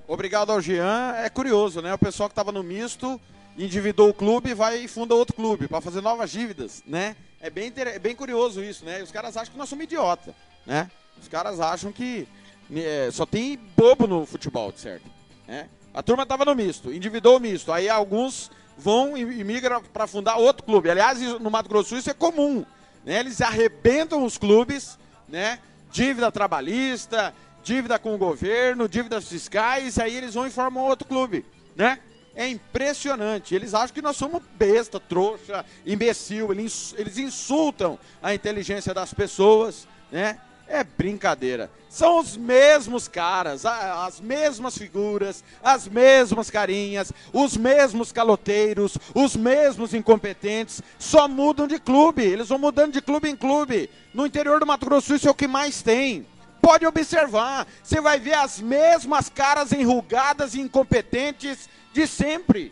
[0.08, 1.14] Obrigado ao Jean.
[1.18, 1.94] É curioso, né?
[1.94, 3.20] O pessoal que estava no misto
[3.58, 7.18] endividou o clube e vai e funda outro clube para fazer novas dívidas, né?
[7.42, 9.04] É bem, é bem curioso isso, né?
[9.04, 10.34] Os caras acham que nós somos idiota,
[10.66, 10.90] né?
[11.22, 12.26] Os caras acham que
[12.74, 15.04] é, só tem bobo no futebol, certo?
[15.46, 15.68] Né?
[15.94, 17.72] A turma estava no misto, endividou o misto.
[17.72, 20.90] Aí alguns vão e migram para fundar outro clube.
[20.90, 22.66] Aliás, no Mato Grosso isso é comum.
[23.04, 23.20] Né?
[23.20, 24.98] Eles arrebentam os clubes,
[25.28, 25.60] né?
[25.92, 31.46] Dívida trabalhista, dívida com o governo, dívidas fiscais, aí eles vão e formam outro clube,
[31.76, 32.00] né?
[32.36, 33.54] É impressionante.
[33.56, 36.52] Eles acham que nós somos besta, trouxa, imbecil.
[36.54, 40.40] Eles insultam a inteligência das pessoas, né?
[40.70, 41.72] É brincadeira.
[41.90, 49.96] São os mesmos caras, as mesmas figuras, as mesmas carinhas, os mesmos caloteiros, os mesmos
[49.96, 52.22] incompetentes, só mudam de clube.
[52.22, 53.90] Eles vão mudando de clube em clube.
[54.14, 56.28] No interior do Mato Grosso isso é o que mais tem.
[56.62, 62.72] Pode observar, você vai ver as mesmas caras enrugadas e incompetentes de sempre.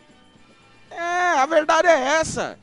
[0.88, 2.56] É, a verdade é essa.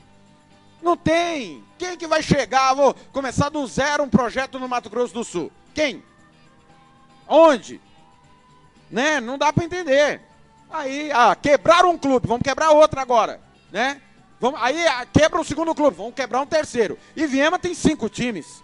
[0.81, 1.64] Não tem.
[1.77, 2.73] Quem que vai chegar?
[2.73, 5.51] Vou começar do zero um projeto no Mato Grosso do Sul.
[5.73, 6.03] Quem?
[7.27, 7.81] Onde?
[8.89, 9.19] Né?
[9.19, 10.21] Não dá para entender.
[10.69, 14.01] Aí, ah, quebraram um clube, vamos quebrar outro agora, né?
[14.39, 16.97] Vamos, aí ah, quebra o segundo clube, vamos quebrar um terceiro.
[17.15, 18.63] E Viema tem cinco times.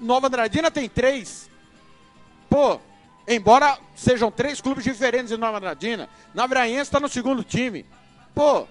[0.00, 1.50] Nova Andradina tem três.
[2.48, 2.80] Pô,
[3.26, 7.84] embora sejam três clubes diferentes em Nova Andradina, Navraense está no segundo time.
[8.34, 8.66] Pô,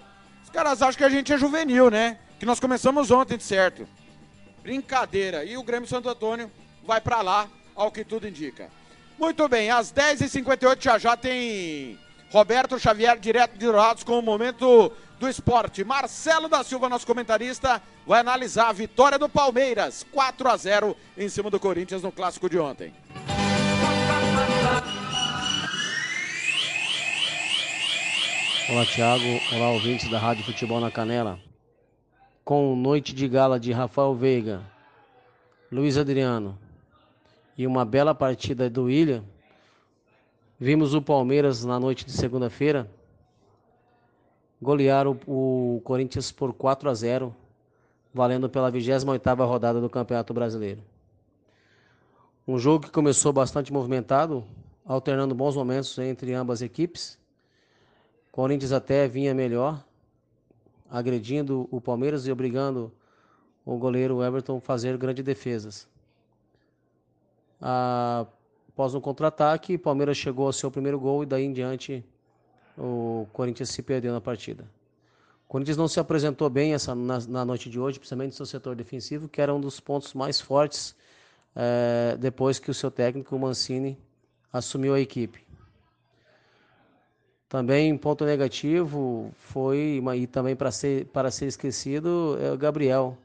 [0.56, 2.18] caras acham que a gente é juvenil, né?
[2.40, 3.86] Que nós começamos ontem, de certo.
[4.64, 5.44] Brincadeira.
[5.44, 6.50] E o Grêmio Santo Antônio
[6.86, 8.70] vai para lá, ao que tudo indica.
[9.20, 12.00] Muito bem, às 10h58 já já tem
[12.32, 15.84] Roberto Xavier, direto de Dourados, com o momento do esporte.
[15.84, 21.28] Marcelo da Silva, nosso comentarista, vai analisar a vitória do Palmeiras, 4 a 0 em
[21.28, 22.94] cima do Corinthians no clássico de ontem.
[28.68, 29.24] Olá, Thiago.
[29.54, 31.40] Olá, ouvintes da Rádio Futebol na Canela.
[32.44, 34.64] Com noite de gala de Rafael Veiga,
[35.72, 36.58] Luiz Adriano
[37.56, 39.24] e uma bela partida do William,
[40.60, 42.90] vimos o Palmeiras na noite de segunda-feira
[44.60, 47.36] golear o, o, Corinthians por 4 a 0,
[48.12, 50.82] valendo pela 28ª rodada do Campeonato Brasileiro.
[52.48, 54.44] Um jogo que começou bastante movimentado,
[54.84, 57.24] alternando bons momentos entre ambas equipes
[58.36, 59.82] Corinthians até vinha melhor,
[60.90, 62.92] agredindo o Palmeiras e obrigando
[63.66, 65.88] o goleiro Everton a fazer grandes defesas.
[67.62, 68.26] Ah,
[68.68, 72.04] após um contra-ataque, o Palmeiras chegou ao seu primeiro gol e daí em diante
[72.78, 74.66] o Corinthians se perdeu na partida.
[75.46, 78.46] O Corinthians não se apresentou bem essa, na, na noite de hoje, principalmente no seu
[78.46, 80.94] setor defensivo, que era um dos pontos mais fortes
[81.56, 83.98] é, depois que o seu técnico, Mancini,
[84.52, 85.45] assumiu a equipe.
[87.56, 93.18] Também ponto negativo foi, e também para ser, para ser esquecido, é o Gabriel,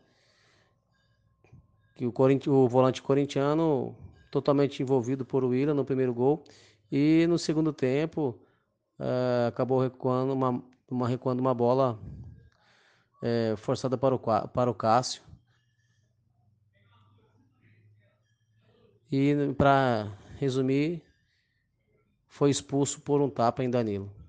[1.96, 2.12] que o,
[2.46, 3.92] o volante corintiano
[4.30, 6.44] totalmente envolvido por Willian no primeiro gol
[6.92, 8.38] e no segundo tempo
[9.00, 11.98] é, acabou recuando uma, uma, recuando uma bola
[13.20, 15.22] é, forçada para o, para o Cássio.
[19.10, 21.02] E para resumir,
[22.28, 24.19] foi expulso por um tapa em Danilo.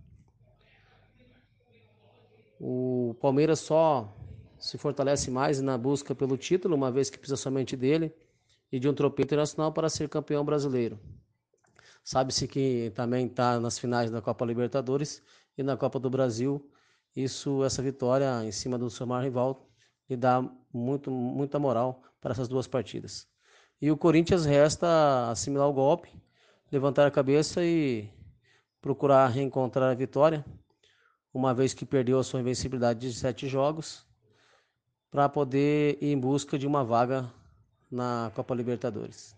[2.64, 4.16] O Palmeiras só
[4.60, 8.14] se fortalece mais na busca pelo título, uma vez que precisa somente dele
[8.72, 11.00] e de um tropeiro internacional para ser campeão brasileiro.
[12.04, 15.24] Sabe-se que também está nas finais da Copa Libertadores
[15.58, 16.64] e na Copa do Brasil.
[17.16, 19.68] Isso, essa vitória em cima do seu maior rival,
[20.08, 23.28] lhe dá muito, muita moral para essas duas partidas.
[23.82, 26.14] E o Corinthians resta assimilar o golpe,
[26.72, 28.08] levantar a cabeça e
[28.80, 30.46] procurar reencontrar a vitória,
[31.34, 34.06] uma vez que perdeu a sua invencibilidade de sete jogos,
[35.10, 37.30] para poder ir em busca de uma vaga
[37.92, 39.36] na Copa Libertadores.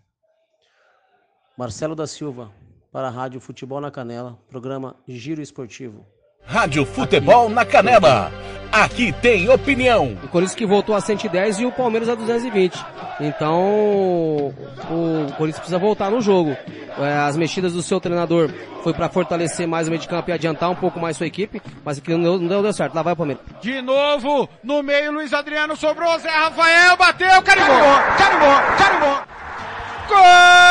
[1.58, 2.52] Marcelo da Silva,
[2.92, 6.06] para a Rádio Futebol na Canela, programa Giro Esportivo.
[6.44, 8.32] Rádio Futebol na Canela.
[8.72, 10.18] Aqui tem opinião.
[10.24, 12.76] O Corinthians que voltou a 110 e o Palmeiras a 220.
[13.20, 16.56] Então, o Corinthians precisa voltar no jogo.
[17.00, 18.50] É, as mexidas do seu treinador
[18.84, 21.62] foi para fortalecer mais o meio de campo e adiantar um pouco mais sua equipe,
[21.84, 22.94] mas aqui não não deu certo.
[22.94, 23.44] Lá vai o Palmeiras.
[23.62, 27.76] De novo, no meio, Luiz Adriano sobrou, Zé Rafael, bateu, carimbou,
[28.18, 29.34] carimbou, carimbou.
[30.08, 30.63] Gol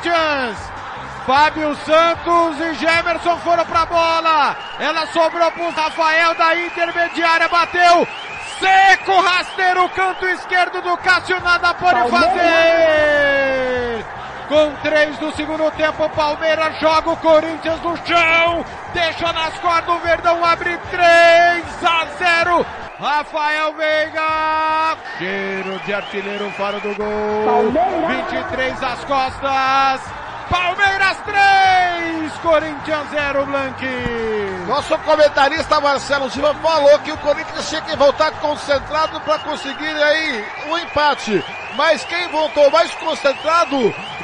[0.00, 0.56] Corinthians.
[1.26, 4.56] Fábio Santos e Gemerson foram pra bola.
[4.78, 8.08] Ela sobrou pro Rafael da intermediária, bateu.
[8.58, 14.04] Seco, rasteiro, canto esquerdo do Cássio, nada pode fazer.
[14.48, 18.64] Com três do segundo tempo, o Palmeiras joga o Corinthians no chão.
[18.92, 22.66] Deixa nas cordas, o Verdão abre 3 a 0.
[23.00, 27.72] Rafael Veiga, cheiro de artilheiro fora do gol.
[28.06, 30.02] 23 às costas.
[30.50, 34.66] Palmeiras 3, Corinthians 0, Blanqui.
[34.68, 40.44] Nosso comentarista Marcelo Silva falou que o Corinthians tinha que voltar concentrado para conseguir aí
[40.68, 41.42] o empate.
[41.76, 43.78] Mas quem voltou mais concentrado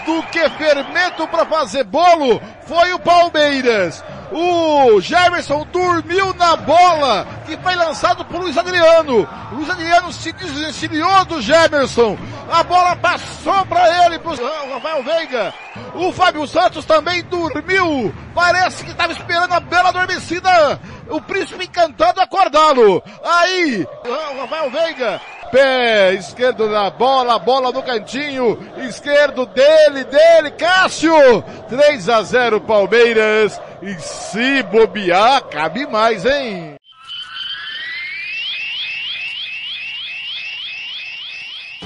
[0.05, 4.05] do que fermento para fazer bolo foi o Palmeiras.
[4.33, 9.29] O Jefferson dormiu na bola que foi lançado por Luiz Adriano.
[9.53, 12.19] Luiz Adriano se desvencilhou do Jefferson.
[12.51, 14.35] A bola passou para ele, pro
[14.71, 15.55] Rafael Veiga.
[15.95, 18.12] O Fábio Santos também dormiu.
[18.35, 20.81] Parece que estava esperando a bela adormecida.
[21.09, 23.03] O príncipe encantado acordá-lo.
[23.25, 31.42] Aí, o Rafael Veiga pé esquerdo na bola, bola no cantinho, esquerdo dele, dele, Cássio,
[31.68, 36.76] 3 a 0 Palmeiras, e se bobear, cabe mais, hein?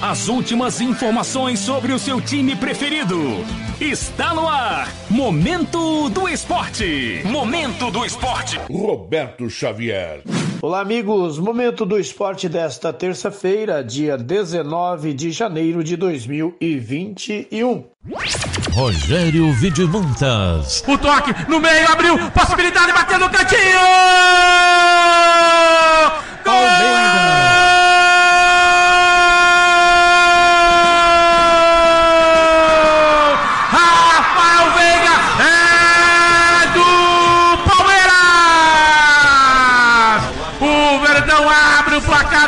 [0.01, 3.45] As últimas informações sobre o seu time preferido.
[3.79, 4.91] Está no ar.
[5.07, 7.21] Momento do Esporte.
[7.23, 8.59] Momento do Esporte.
[8.67, 10.23] Roberto Xavier.
[10.59, 11.37] Olá, amigos.
[11.37, 17.85] Momento do esporte desta terça-feira, dia 19 de janeiro de 2021.
[18.71, 20.83] Rogério Vidimontas.
[20.87, 23.79] O toque no meio, abriu, possibilidade, bateu no cantinho!
[26.43, 26.53] Gol!
[26.53, 27.60] Rafael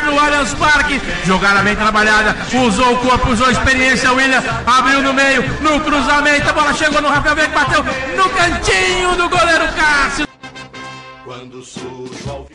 [0.04, 1.00] o placar do Allianz Parque.
[1.24, 4.12] Jogada bem trabalhada, usou o corpo, usou a experiência.
[4.12, 6.48] William abriu no meio, no cruzamento.
[6.48, 10.33] A bola chegou no Rafael Veiga, bateu no cantinho do goleiro Cássio.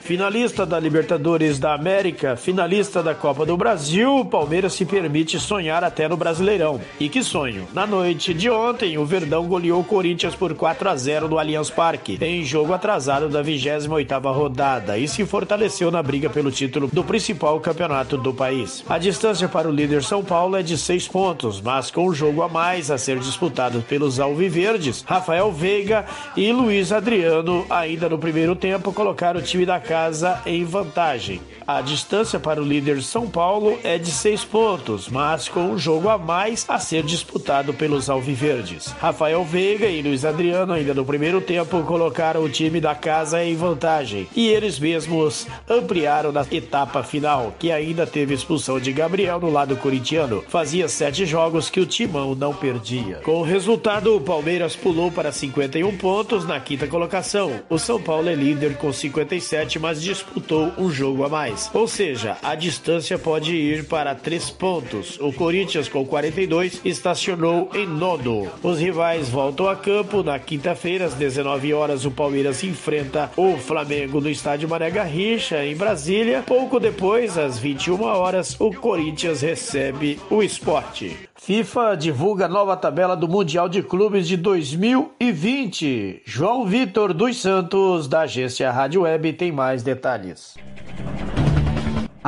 [0.02, 5.84] Finalista da Libertadores da América, finalista da Copa do Brasil, o Palmeiras se permite sonhar
[5.84, 6.80] até no Brasileirão.
[7.00, 7.68] E que sonho!
[7.74, 11.72] Na noite de ontem, o Verdão goleou o Corinthians por 4 a 0 no Allianz
[11.72, 17.04] Parque, em jogo atrasado da 28ª rodada, e se fortaleceu na briga pelo título do
[17.04, 18.84] principal campeonato do país.
[18.88, 22.44] A distância para o líder São Paulo é de 6 pontos, mas com um jogo
[22.44, 26.06] a mais a ser disputado pelos alviverdes, Rafael Veiga
[26.38, 31.42] e Luiz Adriano, ainda no primeiro tempo, colocaram o time da casa em vantagem.
[31.66, 36.10] A distância para o líder São Paulo é de seis pontos, mas com um jogo
[36.10, 38.88] a mais a ser disputado pelos alviverdes.
[39.00, 43.56] Rafael Veiga e Luiz Adriano, ainda no primeiro tempo, colocaram o time da casa em
[43.56, 49.52] vantagem e eles mesmos ampliaram na etapa final, que ainda teve expulsão de Gabriel no
[49.52, 50.44] lado corintiano.
[50.48, 53.18] Fazia sete jogos que o timão não perdia.
[53.24, 57.62] Com o resultado, o Palmeiras pulou para 51 pontos na quinta colocação.
[57.70, 61.70] O São Paulo é líder líder com 57, mas disputou um jogo a mais.
[61.74, 65.20] Ou seja, a distância pode ir para três pontos.
[65.20, 68.50] O Corinthians, com 42, estacionou em nono.
[68.64, 72.06] Os rivais voltam a campo na quinta-feira, às 19 horas.
[72.06, 76.44] O Palmeiras enfrenta o Flamengo no estádio Mané Garrincha, em Brasília.
[76.46, 81.29] Pouco depois, às 21 horas, o Corinthians recebe o esporte.
[81.50, 86.22] FIFA divulga nova tabela do Mundial de Clubes de 2020.
[86.24, 90.54] João Vitor dos Santos, da agência Rádio Web, tem mais detalhes.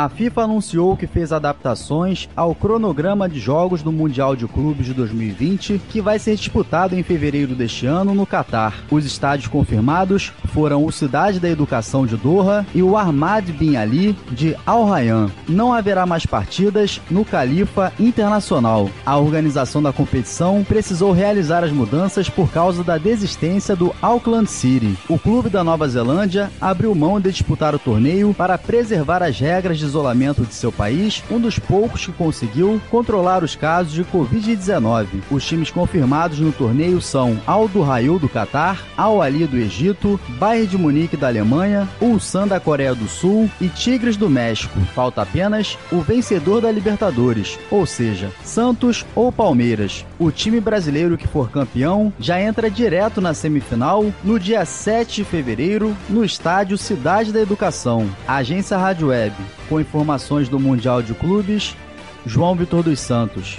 [0.01, 4.95] A FIFA anunciou que fez adaptações ao cronograma de jogos do Mundial de Clubes de
[4.95, 8.83] 2020, que vai ser disputado em fevereiro deste ano no Catar.
[8.89, 14.17] Os estádios confirmados foram o Cidade da Educação de Doha e o Ahmad Bin Ali
[14.31, 15.29] de Al Rayyan.
[15.47, 18.89] Não haverá mais partidas no Califa Internacional.
[19.05, 24.97] A organização da competição precisou realizar as mudanças por causa da desistência do Auckland City.
[25.07, 29.77] O clube da Nova Zelândia abriu mão de disputar o torneio para preservar as regras
[29.77, 35.07] de isolamento de seu país, um dos poucos que conseguiu controlar os casos de Covid-19.
[35.29, 40.67] Os times confirmados no torneio são Al Raio do Catar, Al Ali do Egito, Bayern
[40.67, 44.79] de Munique da Alemanha, Ulsan da Coreia do Sul e Tigres do México.
[44.93, 50.05] Falta apenas o vencedor da Libertadores, ou seja, Santos ou Palmeiras.
[50.17, 55.23] O time brasileiro que for campeão já entra direto na semifinal no dia 7 de
[55.23, 58.09] fevereiro no estádio Cidade da Educação.
[58.27, 59.33] Agência Rádio Web
[59.71, 61.77] com informações do Mundial de Clubes,
[62.25, 63.57] João Vitor dos Santos.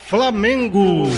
[0.00, 1.10] Flamengo.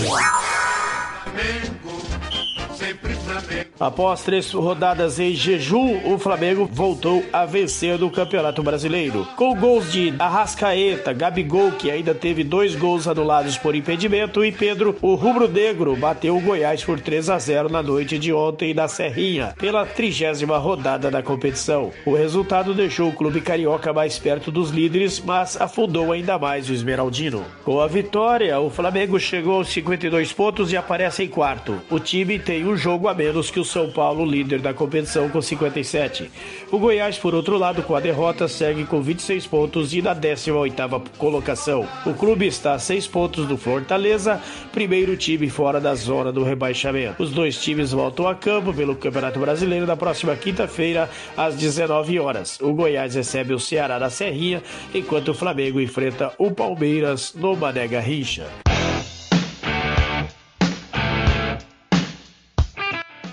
[3.79, 9.25] Após três rodadas em jejum, o Flamengo voltou a vencer no Campeonato Brasileiro.
[9.37, 14.97] Com gols de Arrascaeta, Gabigol, que ainda teve dois gols anulados por impedimento, e Pedro,
[15.01, 19.55] o rubro-negro, bateu o Goiás por 3 a 0 na noite de ontem na Serrinha,
[19.57, 21.91] pela trigésima rodada da competição.
[22.05, 26.73] O resultado deixou o clube carioca mais perto dos líderes, mas afundou ainda mais o
[26.73, 27.45] Esmeraldino.
[27.63, 31.81] Com a vitória, o Flamengo chegou aos 52 pontos e aparece em quarto.
[31.89, 35.41] O time tem um jogo a menos que o são Paulo, líder da competição, com
[35.41, 36.29] 57.
[36.71, 41.01] O Goiás, por outro lado, com a derrota, segue com 26 pontos e na 18ª
[41.17, 41.87] colocação.
[42.05, 44.41] O clube está a 6 pontos do Fortaleza,
[44.71, 47.21] primeiro time fora da zona do rebaixamento.
[47.21, 52.59] Os dois times voltam a campo pelo Campeonato Brasileiro na próxima quinta-feira, às 19 horas.
[52.61, 54.63] O Goiás recebe o Ceará na Serrinha,
[54.93, 58.68] enquanto o Flamengo enfrenta o Palmeiras no Mané Garrincha.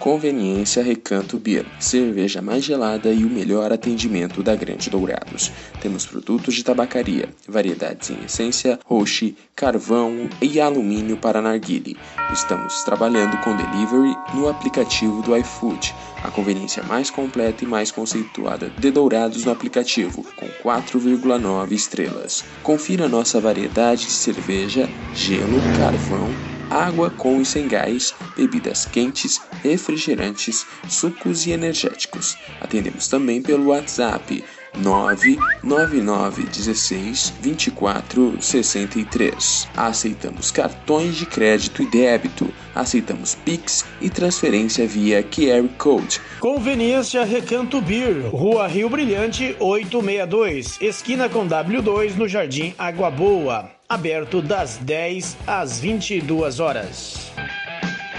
[0.07, 5.51] Conveniência Recanto Beer, cerveja mais gelada e o melhor atendimento da Grande Dourados.
[5.81, 11.97] Temos produtos de tabacaria, variedades em essência, roxi, carvão e alumínio para narguile.
[12.33, 15.93] Estamos trabalhando com delivery no aplicativo do iFood,
[16.23, 22.45] a conveniência mais completa e mais conceituada de Dourados no aplicativo, com 4,9 estrelas.
[22.63, 30.67] Confira nossa variedade de cerveja, gelo, carvão água com e sem gás, bebidas quentes, refrigerantes,
[30.89, 32.37] sucos e energéticos.
[32.61, 34.45] Atendemos também pelo WhatsApp
[34.77, 39.69] 99916 2463.
[39.77, 42.49] Aceitamos cartões de crédito e débito.
[42.75, 46.21] Aceitamos Pix e transferência via QR Code.
[46.41, 53.76] Conveniência Recanto Beer, Rua Rio Brilhante 862, esquina com W2 no Jardim Água Boa.
[53.89, 57.31] Aberto das 10 às 22 horas.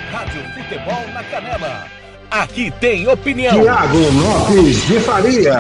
[0.10, 1.92] Rádio Futebol na Canela.
[2.32, 3.62] Aqui tem opinião.
[3.62, 5.58] Tiago Lopes de Faria.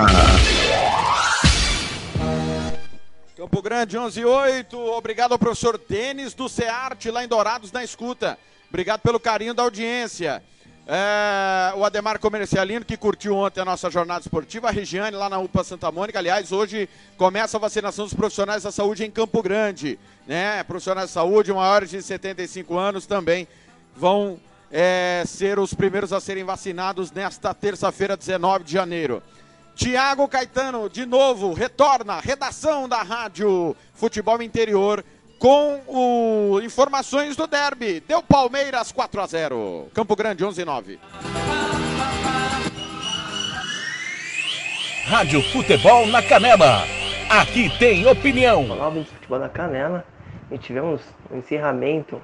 [3.36, 4.78] Campo Grande 11 e 8.
[4.78, 8.40] Obrigado ao professor Denis do Cearte, lá em Dourados, na escuta.
[8.70, 10.42] Obrigado pelo carinho da audiência.
[10.90, 15.38] É, o Ademar Comercialino, que curtiu ontem a nossa jornada esportiva, a Regiane, lá na
[15.38, 16.18] UPA Santa Mônica.
[16.18, 20.00] Aliás, hoje começa a vacinação dos profissionais da saúde em Campo Grande.
[20.26, 20.64] Né?
[20.64, 23.50] Profissionais de saúde maiores de 75 anos também
[23.98, 24.40] vão
[24.72, 29.22] é, ser os primeiros a serem vacinados nesta terça-feira, 19 de janeiro.
[29.76, 35.04] Tiago Caetano, de novo, retorna, redação da Rádio Futebol Interior,
[35.40, 38.00] com o informações do derby.
[38.02, 39.88] Deu Palmeiras 4 a 0.
[39.94, 41.00] Campo Grande 11 9.
[45.06, 46.84] Rádio Futebol na Canela.
[47.30, 48.70] Aqui tem opinião.
[48.70, 50.04] Olá, do Futebol na Canela.
[50.52, 52.22] E tivemos o encerramento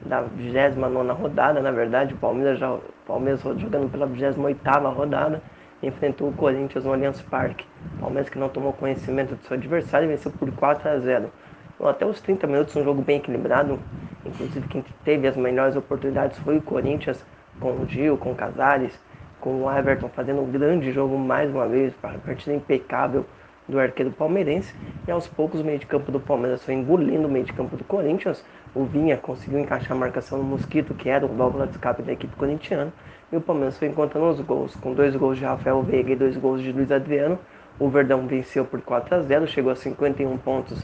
[0.00, 5.42] da 29 rodada, na verdade, o Palmeiras, já, o Palmeiras jogando pela 28 rodada
[5.82, 7.64] enfrentou o Corinthians no Allianz Parque.
[8.00, 11.30] Palmeiras que não tomou conhecimento do seu adversário e venceu por 4 a 0.
[11.84, 13.78] Até os 30 minutos, um jogo bem equilibrado.
[14.24, 17.24] Inclusive, quem teve as melhores oportunidades foi o Corinthians,
[17.60, 18.98] com o Gil, com o Casares.
[19.40, 23.24] com o Everton fazendo um grande jogo mais uma vez, partida impecável
[23.68, 24.74] do arqueiro palmeirense.
[25.06, 27.76] E aos poucos o meio de campo do Palmeiras foi engolindo o meio de campo
[27.76, 28.44] do Corinthians.
[28.74, 32.12] O Vinha conseguiu encaixar a marcação no Mosquito, que era o válvula de escape da
[32.12, 32.92] equipe corintiana.
[33.30, 36.36] E o Palmeiras foi encontrando os gols, com dois gols de Rafael Veiga e dois
[36.36, 37.38] gols de Luiz Adriano.
[37.78, 40.82] O Verdão venceu por 4 a 0, chegou a 51 pontos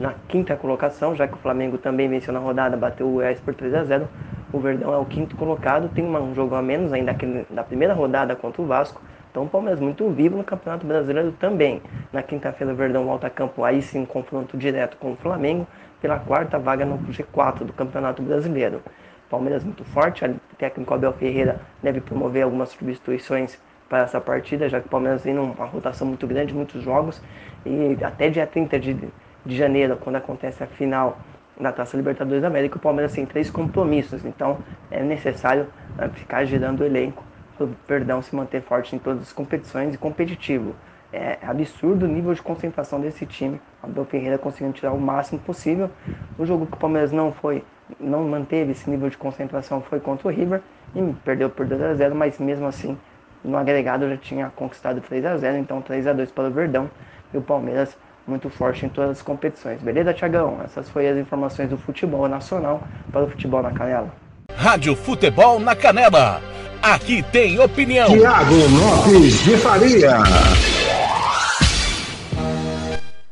[0.00, 3.54] na quinta colocação, já que o Flamengo também venceu na rodada, bateu o Goiás por
[3.54, 4.08] 3 a 0.
[4.50, 7.14] O Verdão é o quinto colocado, tem um jogo a menos ainda
[7.50, 9.02] da primeira rodada contra o Vasco.
[9.30, 11.82] Então o Palmeiras muito vivo no Campeonato Brasileiro também.
[12.12, 15.66] Na quinta-feira o Verdão volta a campo, aí sim confronto direto com o Flamengo
[16.00, 18.80] pela quarta vaga no G4 do Campeonato Brasileiro.
[19.28, 24.80] Palmeiras muito forte, o técnico Abel Ferreira deve promover algumas substituições para essa partida, já
[24.80, 27.22] que o Palmeiras vem numa rotação muito grande, muitos jogos,
[27.66, 28.96] e até dia 30 de,
[29.44, 31.18] de janeiro, quando acontece a final
[31.58, 34.58] da Taça Libertadores da América, o Palmeiras tem três compromissos, então
[34.90, 35.66] é necessário
[35.96, 37.22] né, ficar girando o elenco
[37.56, 40.74] para o Perdão se manter forte em todas as competições e competitivo.
[41.12, 43.60] É absurdo o nível de concentração desse time.
[43.82, 45.90] Abel Ferreira conseguindo tirar o máximo possível.
[46.38, 47.64] O jogo que o Palmeiras não foi,
[47.98, 50.62] não manteve esse nível de concentração foi contra o River
[50.94, 52.96] e perdeu por 2 a 0, mas mesmo assim
[53.42, 56.90] no agregado já tinha conquistado 3 a 0 então 3 a 2 para o Verdão
[57.32, 59.80] e o Palmeiras muito forte em todas as competições.
[59.80, 60.60] Beleza, Tiagão?
[60.64, 64.12] Essas foram as informações do futebol nacional para o futebol na canela.
[64.56, 66.42] Rádio Futebol na Canela.
[66.82, 68.08] Aqui tem opinião.
[68.08, 70.18] Tiago Lopes de Faria.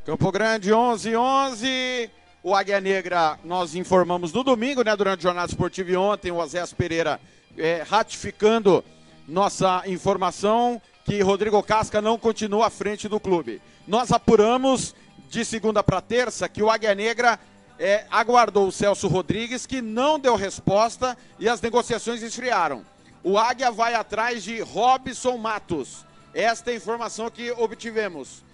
[0.05, 2.11] Campo Grande 11 11.
[2.43, 6.41] O Águia Negra nós informamos no domingo, né, durante o Jornada Esportiva e ontem o
[6.41, 7.21] Azés Pereira
[7.59, 8.83] é, ratificando
[9.27, 13.63] nossa informação que Rodrigo Casca não continua à frente do clube.
[13.87, 14.95] Nós apuramos
[15.31, 17.41] de segunda para terça que o Águia Negra
[17.79, 22.85] é, aguardou o Celso Rodrigues, que não deu resposta e as negociações esfriaram.
[23.25, 26.05] O Águia vai atrás de Robson Matos.
[26.35, 28.45] Esta é a informação que obtivemos.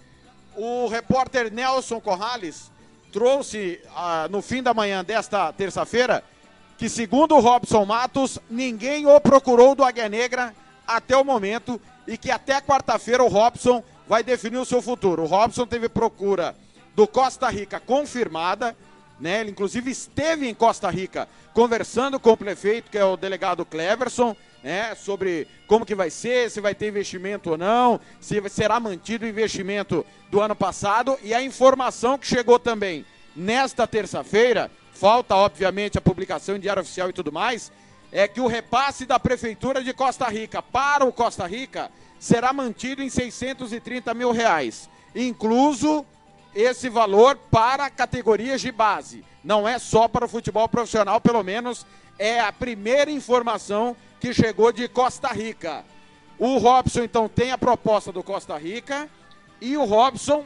[0.55, 2.71] O repórter Nelson Corrales
[3.11, 6.23] trouxe ah, no fim da manhã desta terça-feira
[6.77, 10.55] que, segundo o Robson Matos, ninguém o procurou do Águia Negra
[10.87, 15.23] até o momento e que até quarta-feira o Robson vai definir o seu futuro.
[15.23, 16.55] O Robson teve procura
[16.95, 18.75] do Costa Rica confirmada,
[19.19, 19.41] né?
[19.41, 24.35] Ele inclusive esteve em Costa Rica conversando com o prefeito, que é o delegado Cleverson,
[24.63, 24.95] né?
[24.95, 29.29] Sobre como que vai ser, se vai ter investimento ou não, se será mantido o
[29.29, 36.01] investimento do ano passado e a informação que chegou também nesta terça-feira, falta obviamente a
[36.01, 37.71] publicação em diário oficial e tudo mais,
[38.17, 43.03] é que o repasse da Prefeitura de Costa Rica para o Costa Rica será mantido
[43.03, 46.05] em 630 mil reais, incluso
[46.55, 49.25] esse valor para categorias de base.
[49.43, 51.85] Não é só para o futebol profissional, pelo menos
[52.17, 55.83] é a primeira informação que chegou de Costa Rica.
[56.39, 59.09] O Robson, então, tem a proposta do Costa Rica
[59.59, 60.45] e o Robson,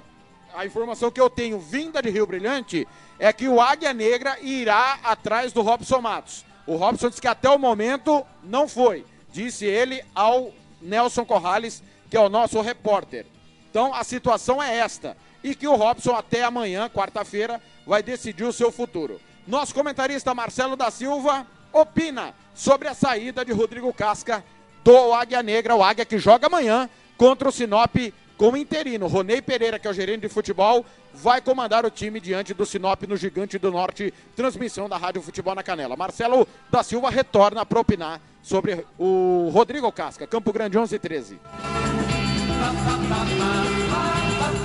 [0.56, 2.88] a informação que eu tenho vinda de Rio Brilhante,
[3.20, 6.49] é que o Águia Negra irá atrás do Robson Matos.
[6.70, 9.04] O Robson disse que até o momento não foi.
[9.34, 13.26] Disse ele ao Nelson Corrales, que é o nosso repórter.
[13.72, 15.18] Então a situação é esta.
[15.44, 19.20] E que o Robson até amanhã, quarta-feira, vai decidir o seu futuro.
[19.48, 24.46] Nosso comentarista Marcelo da Silva opina sobre a saída de Rodrigo Casca
[24.84, 27.96] do Águia Negra, o Águia que joga amanhã contra o Sinop
[28.40, 29.06] como interino.
[29.08, 33.04] Ronei Pereira, que é o gerente de futebol, vai comandar o time diante do Sinop
[33.04, 35.98] no Gigante do Norte, transmissão da Rádio Futebol na Canela.
[35.98, 41.40] Marcelo da Silva retorna para opinar sobre o Rodrigo Casca, Campo Grande 11 e 13.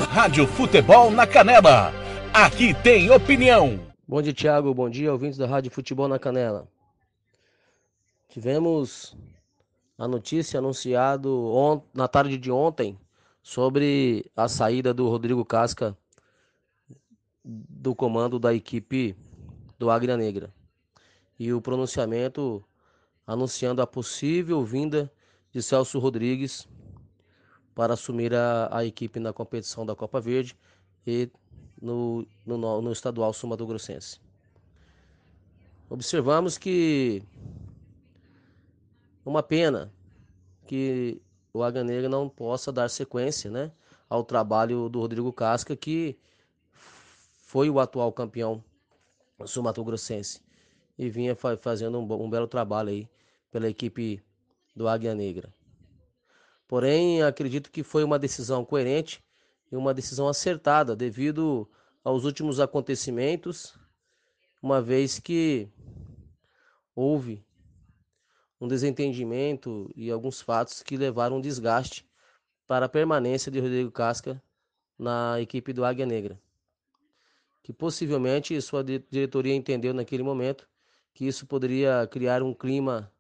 [0.08, 1.92] Rádio Futebol na Canela.
[2.32, 3.80] Aqui tem opinião.
[4.06, 4.72] Bom dia, Thiago.
[4.72, 6.68] Bom dia, ouvintes da Rádio Futebol na Canela.
[8.28, 9.16] Tivemos
[9.98, 11.28] a notícia anunciada
[11.92, 12.96] na tarde de ontem
[13.44, 15.94] sobre a saída do Rodrigo Casca
[17.44, 19.14] do comando da equipe
[19.78, 20.52] do Águia Negra
[21.38, 22.64] e o pronunciamento
[23.26, 25.12] anunciando a possível vinda
[25.52, 26.66] de Celso Rodrigues
[27.74, 30.56] para assumir a, a equipe na competição da Copa Verde
[31.06, 31.30] e
[31.80, 34.18] no, no, no estadual Sumato Grossense.
[35.90, 37.22] Observamos que
[39.22, 39.92] uma pena
[40.66, 41.20] que
[41.54, 43.70] o Águia Negra não possa dar sequência né,
[44.10, 46.18] ao trabalho do Rodrigo Casca, que
[46.72, 48.62] foi o atual campeão
[49.46, 50.42] sul-mato-grossense
[50.98, 53.08] e vinha fazendo um, um belo trabalho aí
[53.52, 54.20] pela equipe
[54.74, 55.54] do Águia Negra.
[56.66, 59.22] Porém, acredito que foi uma decisão coerente
[59.70, 61.68] e uma decisão acertada devido
[62.02, 63.78] aos últimos acontecimentos,
[64.60, 65.68] uma vez que
[66.96, 67.44] houve
[68.64, 72.08] um desentendimento e alguns fatos que levaram um desgaste
[72.66, 74.42] para a permanência de Rodrigo Casca
[74.98, 76.40] na equipe do Águia Negra.
[77.62, 80.66] Que possivelmente sua diretoria entendeu naquele momento
[81.12, 83.12] que isso poderia criar um clima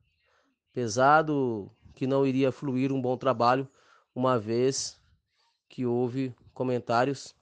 [0.72, 3.68] pesado, que não iria fluir um bom trabalho,
[4.14, 4.98] uma vez
[5.68, 7.36] que houve comentários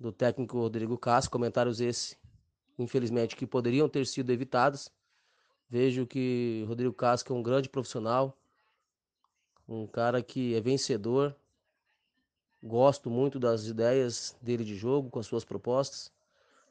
[0.00, 2.16] do técnico Rodrigo Casca, comentários esses,
[2.78, 4.90] infelizmente, que poderiam ter sido evitados.
[5.70, 8.36] Vejo que Rodrigo Casca é um grande profissional,
[9.68, 11.36] um cara que é vencedor.
[12.62, 16.10] Gosto muito das ideias dele de jogo, com as suas propostas,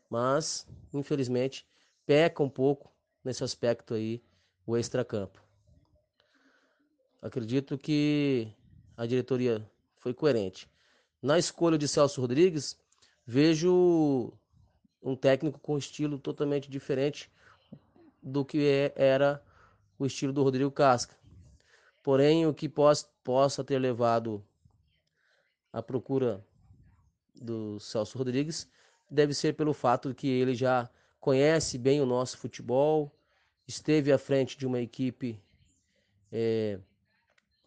[0.09, 1.65] mas, infelizmente,
[2.07, 2.91] peca um pouco
[3.23, 4.23] nesse aspecto aí,
[4.65, 5.41] o extracampo.
[7.21, 8.47] Acredito que
[8.97, 10.67] a diretoria foi coerente.
[11.21, 12.77] Na escolha de Celso Rodrigues,
[13.25, 14.33] vejo
[15.01, 17.31] um técnico com estilo totalmente diferente
[18.27, 19.43] do que é, era
[19.97, 21.15] o estilo do Rodrigo Casca.
[22.03, 24.43] Porém, o que pos, possa ter levado
[25.71, 26.43] à procura
[27.35, 28.69] do Celso Rodrigues
[29.09, 33.11] deve ser pelo fato de que ele já conhece bem o nosso futebol,
[33.67, 35.41] esteve à frente de uma equipe
[36.31, 36.79] é,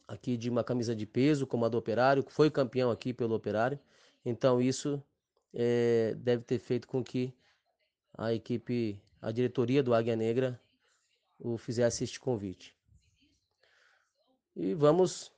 [0.07, 3.79] aqui de uma camisa de peso, como a do Operário, foi campeão aqui pelo Operário.
[4.25, 5.03] Então isso
[5.53, 7.35] é, deve ter feito com que
[8.17, 10.61] a equipe, a diretoria do Águia Negra
[11.39, 12.77] o fizesse este convite.
[14.55, 15.33] E vamos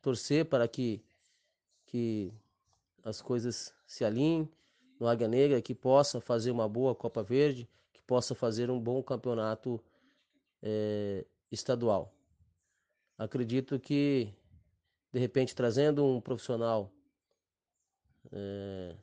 [0.00, 1.04] torcer para que,
[1.86, 2.32] que
[3.04, 4.48] as coisas se alinhem
[4.98, 9.02] no Águia Negra, que possa fazer uma boa Copa Verde, que possa fazer um bom
[9.02, 9.82] campeonato
[10.62, 12.14] é, estadual.
[13.16, 14.32] Acredito que,
[15.12, 16.92] de repente, trazendo um profissional
[18.32, 18.96] é,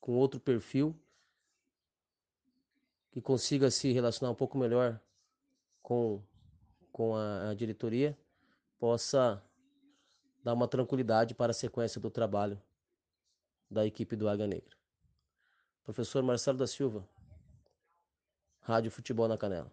[0.00, 0.94] com outro perfil,
[3.14, 4.98] que consiga se relacionar um pouco melhor
[5.80, 6.20] com,
[6.90, 8.18] com a, a diretoria,
[8.76, 9.40] possa
[10.42, 12.60] dar uma tranquilidade para a sequência do trabalho
[13.70, 14.76] da equipe do Águia Negra.
[15.84, 17.08] Professor Marcelo da Silva,
[18.62, 19.70] Rádio Futebol na Canela.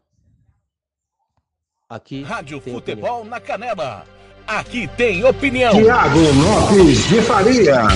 [1.90, 3.24] Aqui Rádio Futebol opinião.
[3.24, 4.06] na Canela.
[4.46, 5.72] Aqui tem opinião.
[5.72, 7.88] Tiago Lopes de Faria.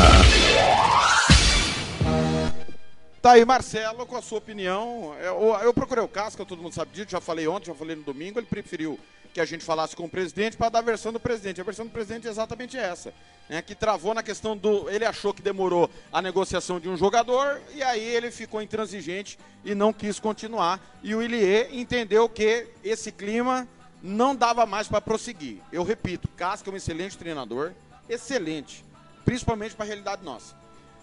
[3.26, 5.16] Tá aí, Marcelo, com a sua opinião.
[5.20, 8.04] Eu, eu, procurei o Casca, todo mundo sabe disso, já falei ontem, já falei no
[8.04, 8.38] domingo.
[8.38, 9.00] Ele preferiu
[9.34, 11.60] que a gente falasse com o presidente para dar a versão do presidente.
[11.60, 13.12] A versão do presidente é exatamente essa.
[13.50, 14.88] Né, que travou na questão do.
[14.92, 19.74] Ele achou que demorou a negociação de um jogador e aí ele ficou intransigente e
[19.74, 20.80] não quis continuar.
[21.02, 23.68] E o Ilie entendeu que esse clima
[24.04, 25.64] não dava mais para prosseguir.
[25.72, 27.72] Eu repito, Casca é um excelente treinador,
[28.08, 28.86] excelente,
[29.26, 30.54] principalmente para a realidade nossa.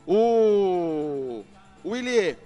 [0.06, 1.44] O
[1.84, 2.36] o Willier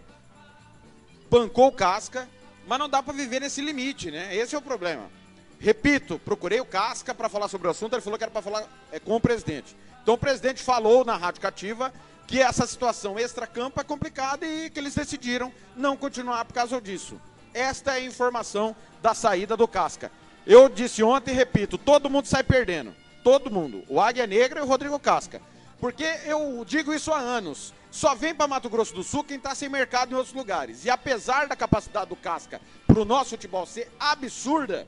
[1.31, 2.29] bancou o Casca,
[2.67, 4.35] mas não dá para viver nesse limite, né?
[4.35, 5.11] Esse é o problema.
[5.59, 8.65] Repito, procurei o Casca para falar sobre o assunto, ele falou que era para falar
[8.93, 9.77] é, com o presidente.
[10.03, 11.93] Então o presidente falou na Rádio Cativa
[12.27, 17.21] que essa situação extra-campo é complicada e que eles decidiram não continuar por causa disso.
[17.55, 20.11] Esta é a informação da saída do Casca.
[20.47, 22.95] Eu disse ontem e repito, todo mundo sai perdendo.
[23.25, 23.83] Todo mundo.
[23.89, 25.41] O Águia Negra e o Rodrigo Casca.
[25.81, 27.73] Porque eu digo isso há anos.
[27.97, 30.85] Só vem para Mato Grosso do Sul quem está sem mercado em outros lugares.
[30.85, 34.87] E apesar da capacidade do Casca para o nosso futebol ser absurda,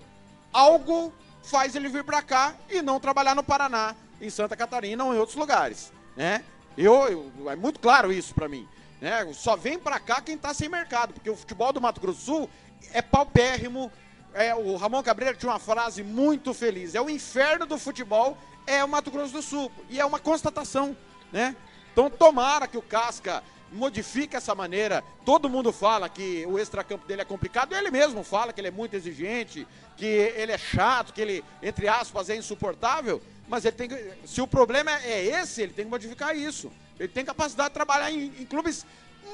[0.53, 1.11] algo
[1.43, 5.19] faz ele vir para cá e não trabalhar no Paraná, em Santa Catarina ou em
[5.19, 5.91] outros lugares.
[6.15, 6.45] Né?
[6.77, 8.69] Eu, eu é muito claro isso para mim.
[9.01, 9.27] Né?
[9.33, 12.25] Só vem para cá quem está sem mercado, porque o futebol do Mato Grosso do
[12.27, 12.51] Sul
[12.93, 13.91] é paupérrimo,
[14.35, 18.37] é, o Ramon Cabreira tinha uma frase muito feliz: é o inferno do futebol,
[18.67, 19.73] é o Mato Grosso do Sul.
[19.89, 20.95] E é uma constatação,
[21.33, 21.57] né?
[21.99, 23.43] Então tomara que o Casca
[23.73, 25.03] modifique essa maneira.
[25.25, 28.71] Todo mundo fala que o extracampo dele é complicado, ele mesmo fala que ele é
[28.71, 33.21] muito exigente, que ele é chato, que ele, entre aspas, é insuportável.
[33.49, 36.71] Mas ele tem que, se o problema é esse, ele tem que modificar isso.
[37.01, 38.87] Ele tem capacidade de trabalhar em, em clubes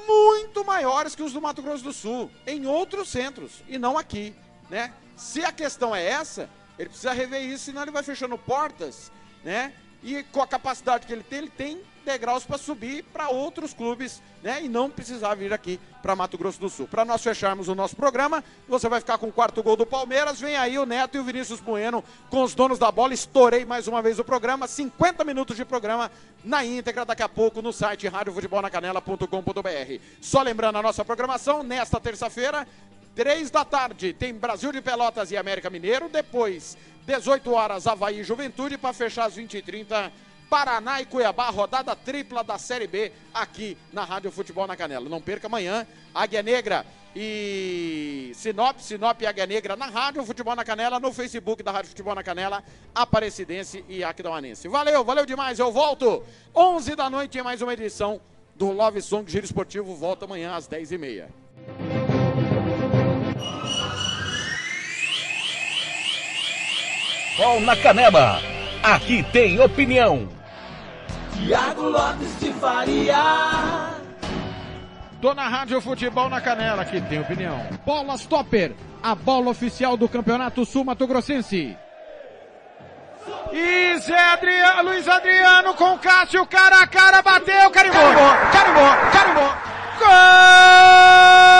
[0.07, 4.33] muito maiores que os do Mato Grosso do Sul, em outros centros, e não aqui
[4.71, 4.91] né?
[5.15, 6.49] Se a questão é essa,
[6.79, 9.11] ele precisa rever isso, senão ele vai fechando portas,
[9.43, 9.71] né?
[10.01, 14.21] E com a capacidade que ele tem, ele tem degraus para subir para outros clubes,
[14.41, 14.63] né?
[14.63, 16.87] E não precisar vir aqui para Mato Grosso do Sul.
[16.87, 20.39] Para nós fecharmos o nosso programa, você vai ficar com o quarto gol do Palmeiras.
[20.39, 23.13] Vem aí o Neto e o Vinícius Bueno com os donos da bola.
[23.13, 24.67] Estourei mais uma vez o programa.
[24.67, 26.09] 50 minutos de programa
[26.43, 29.99] na íntegra daqui a pouco no site radiofutebolnacanela.com.br.
[30.21, 32.65] Só lembrando a nossa programação, nesta terça-feira,
[33.15, 36.09] Três da tarde tem Brasil de Pelotas e América Mineiro.
[36.09, 36.77] Depois,
[37.07, 38.77] 18 horas, Havaí Juventude.
[38.77, 40.11] Para fechar às 20h30,
[40.49, 45.09] Paraná e Cuiabá, rodada tripla da Série B aqui na Rádio Futebol na Canela.
[45.09, 46.85] Não perca amanhã, Águia Negra
[47.15, 51.89] e Sinop, Sinop e Águia Negra na Rádio Futebol na Canela, no Facebook da Rádio
[51.89, 54.67] Futebol na Canela, Aparecidense e Aquidauanense.
[54.67, 56.23] Valeu, valeu demais, eu volto
[56.53, 58.19] 11 da noite em mais uma edição
[58.55, 61.27] do Love Song Giro Esportivo, volta amanhã às 10h30.
[67.35, 68.41] Futebol na Canela,
[68.81, 70.34] aqui tem opinião.
[71.35, 73.95] Tiago Lopes de Faria.
[75.21, 77.59] Tô na Rádio Futebol na Canela, aqui tem opinião.
[77.85, 81.77] Bola Stopper, a bola oficial do Campeonato Sul Mato Grossense.
[83.51, 89.53] E Zé Adriano, Luiz Adriano com Cássio, cara a cara, bateu, carimbou, carimbou, carimbou, carimbou.
[89.99, 91.54] Gol!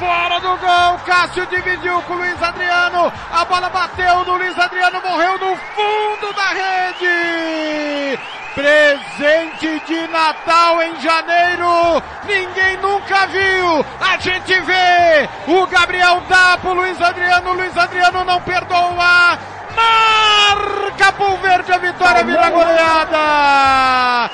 [0.00, 4.98] Fora do gol, Cássio dividiu com o Luiz Adriano, a bola bateu no Luiz Adriano,
[5.02, 8.18] morreu no fundo da rede!
[8.54, 16.72] Presente de Natal em janeiro, ninguém nunca viu, a gente vê, o Gabriel dá pro
[16.72, 19.38] Luiz Adriano, Luiz Adriano não perdoa,
[19.76, 24.30] marca pro Verde a vitória, vira goleada!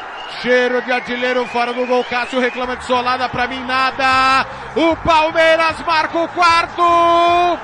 [0.46, 2.04] Cheiro de artilheiro fora do gol.
[2.04, 4.46] Cássio reclama de solada, pra mim nada.
[4.76, 7.58] O Palmeiras marca o quarto.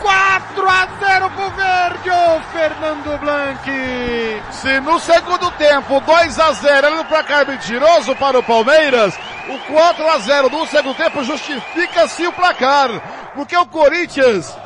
[0.00, 4.42] 4 a 0 pro Verde, ô Fernando Blanc.
[4.50, 9.14] Se no segundo tempo 2 a 0 era no placar mentiroso para o Palmeiras,
[9.50, 12.88] o 4 a 0 no segundo tempo justifica-se o placar,
[13.34, 14.56] porque o Corinthians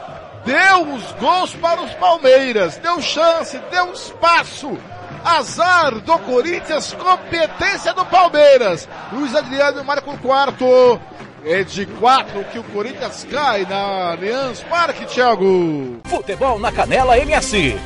[0.45, 4.79] deu os gols para os Palmeiras, deu chance, deu espaço.
[5.27, 8.89] Azar do Corinthians, competência do Palmeiras.
[9.13, 11.01] Luiz Adriano marca o quarto.
[11.45, 16.01] É de quatro que o Corinthians cai na Allianz Parque, Thiago.
[16.05, 17.77] Futebol na Canela MS.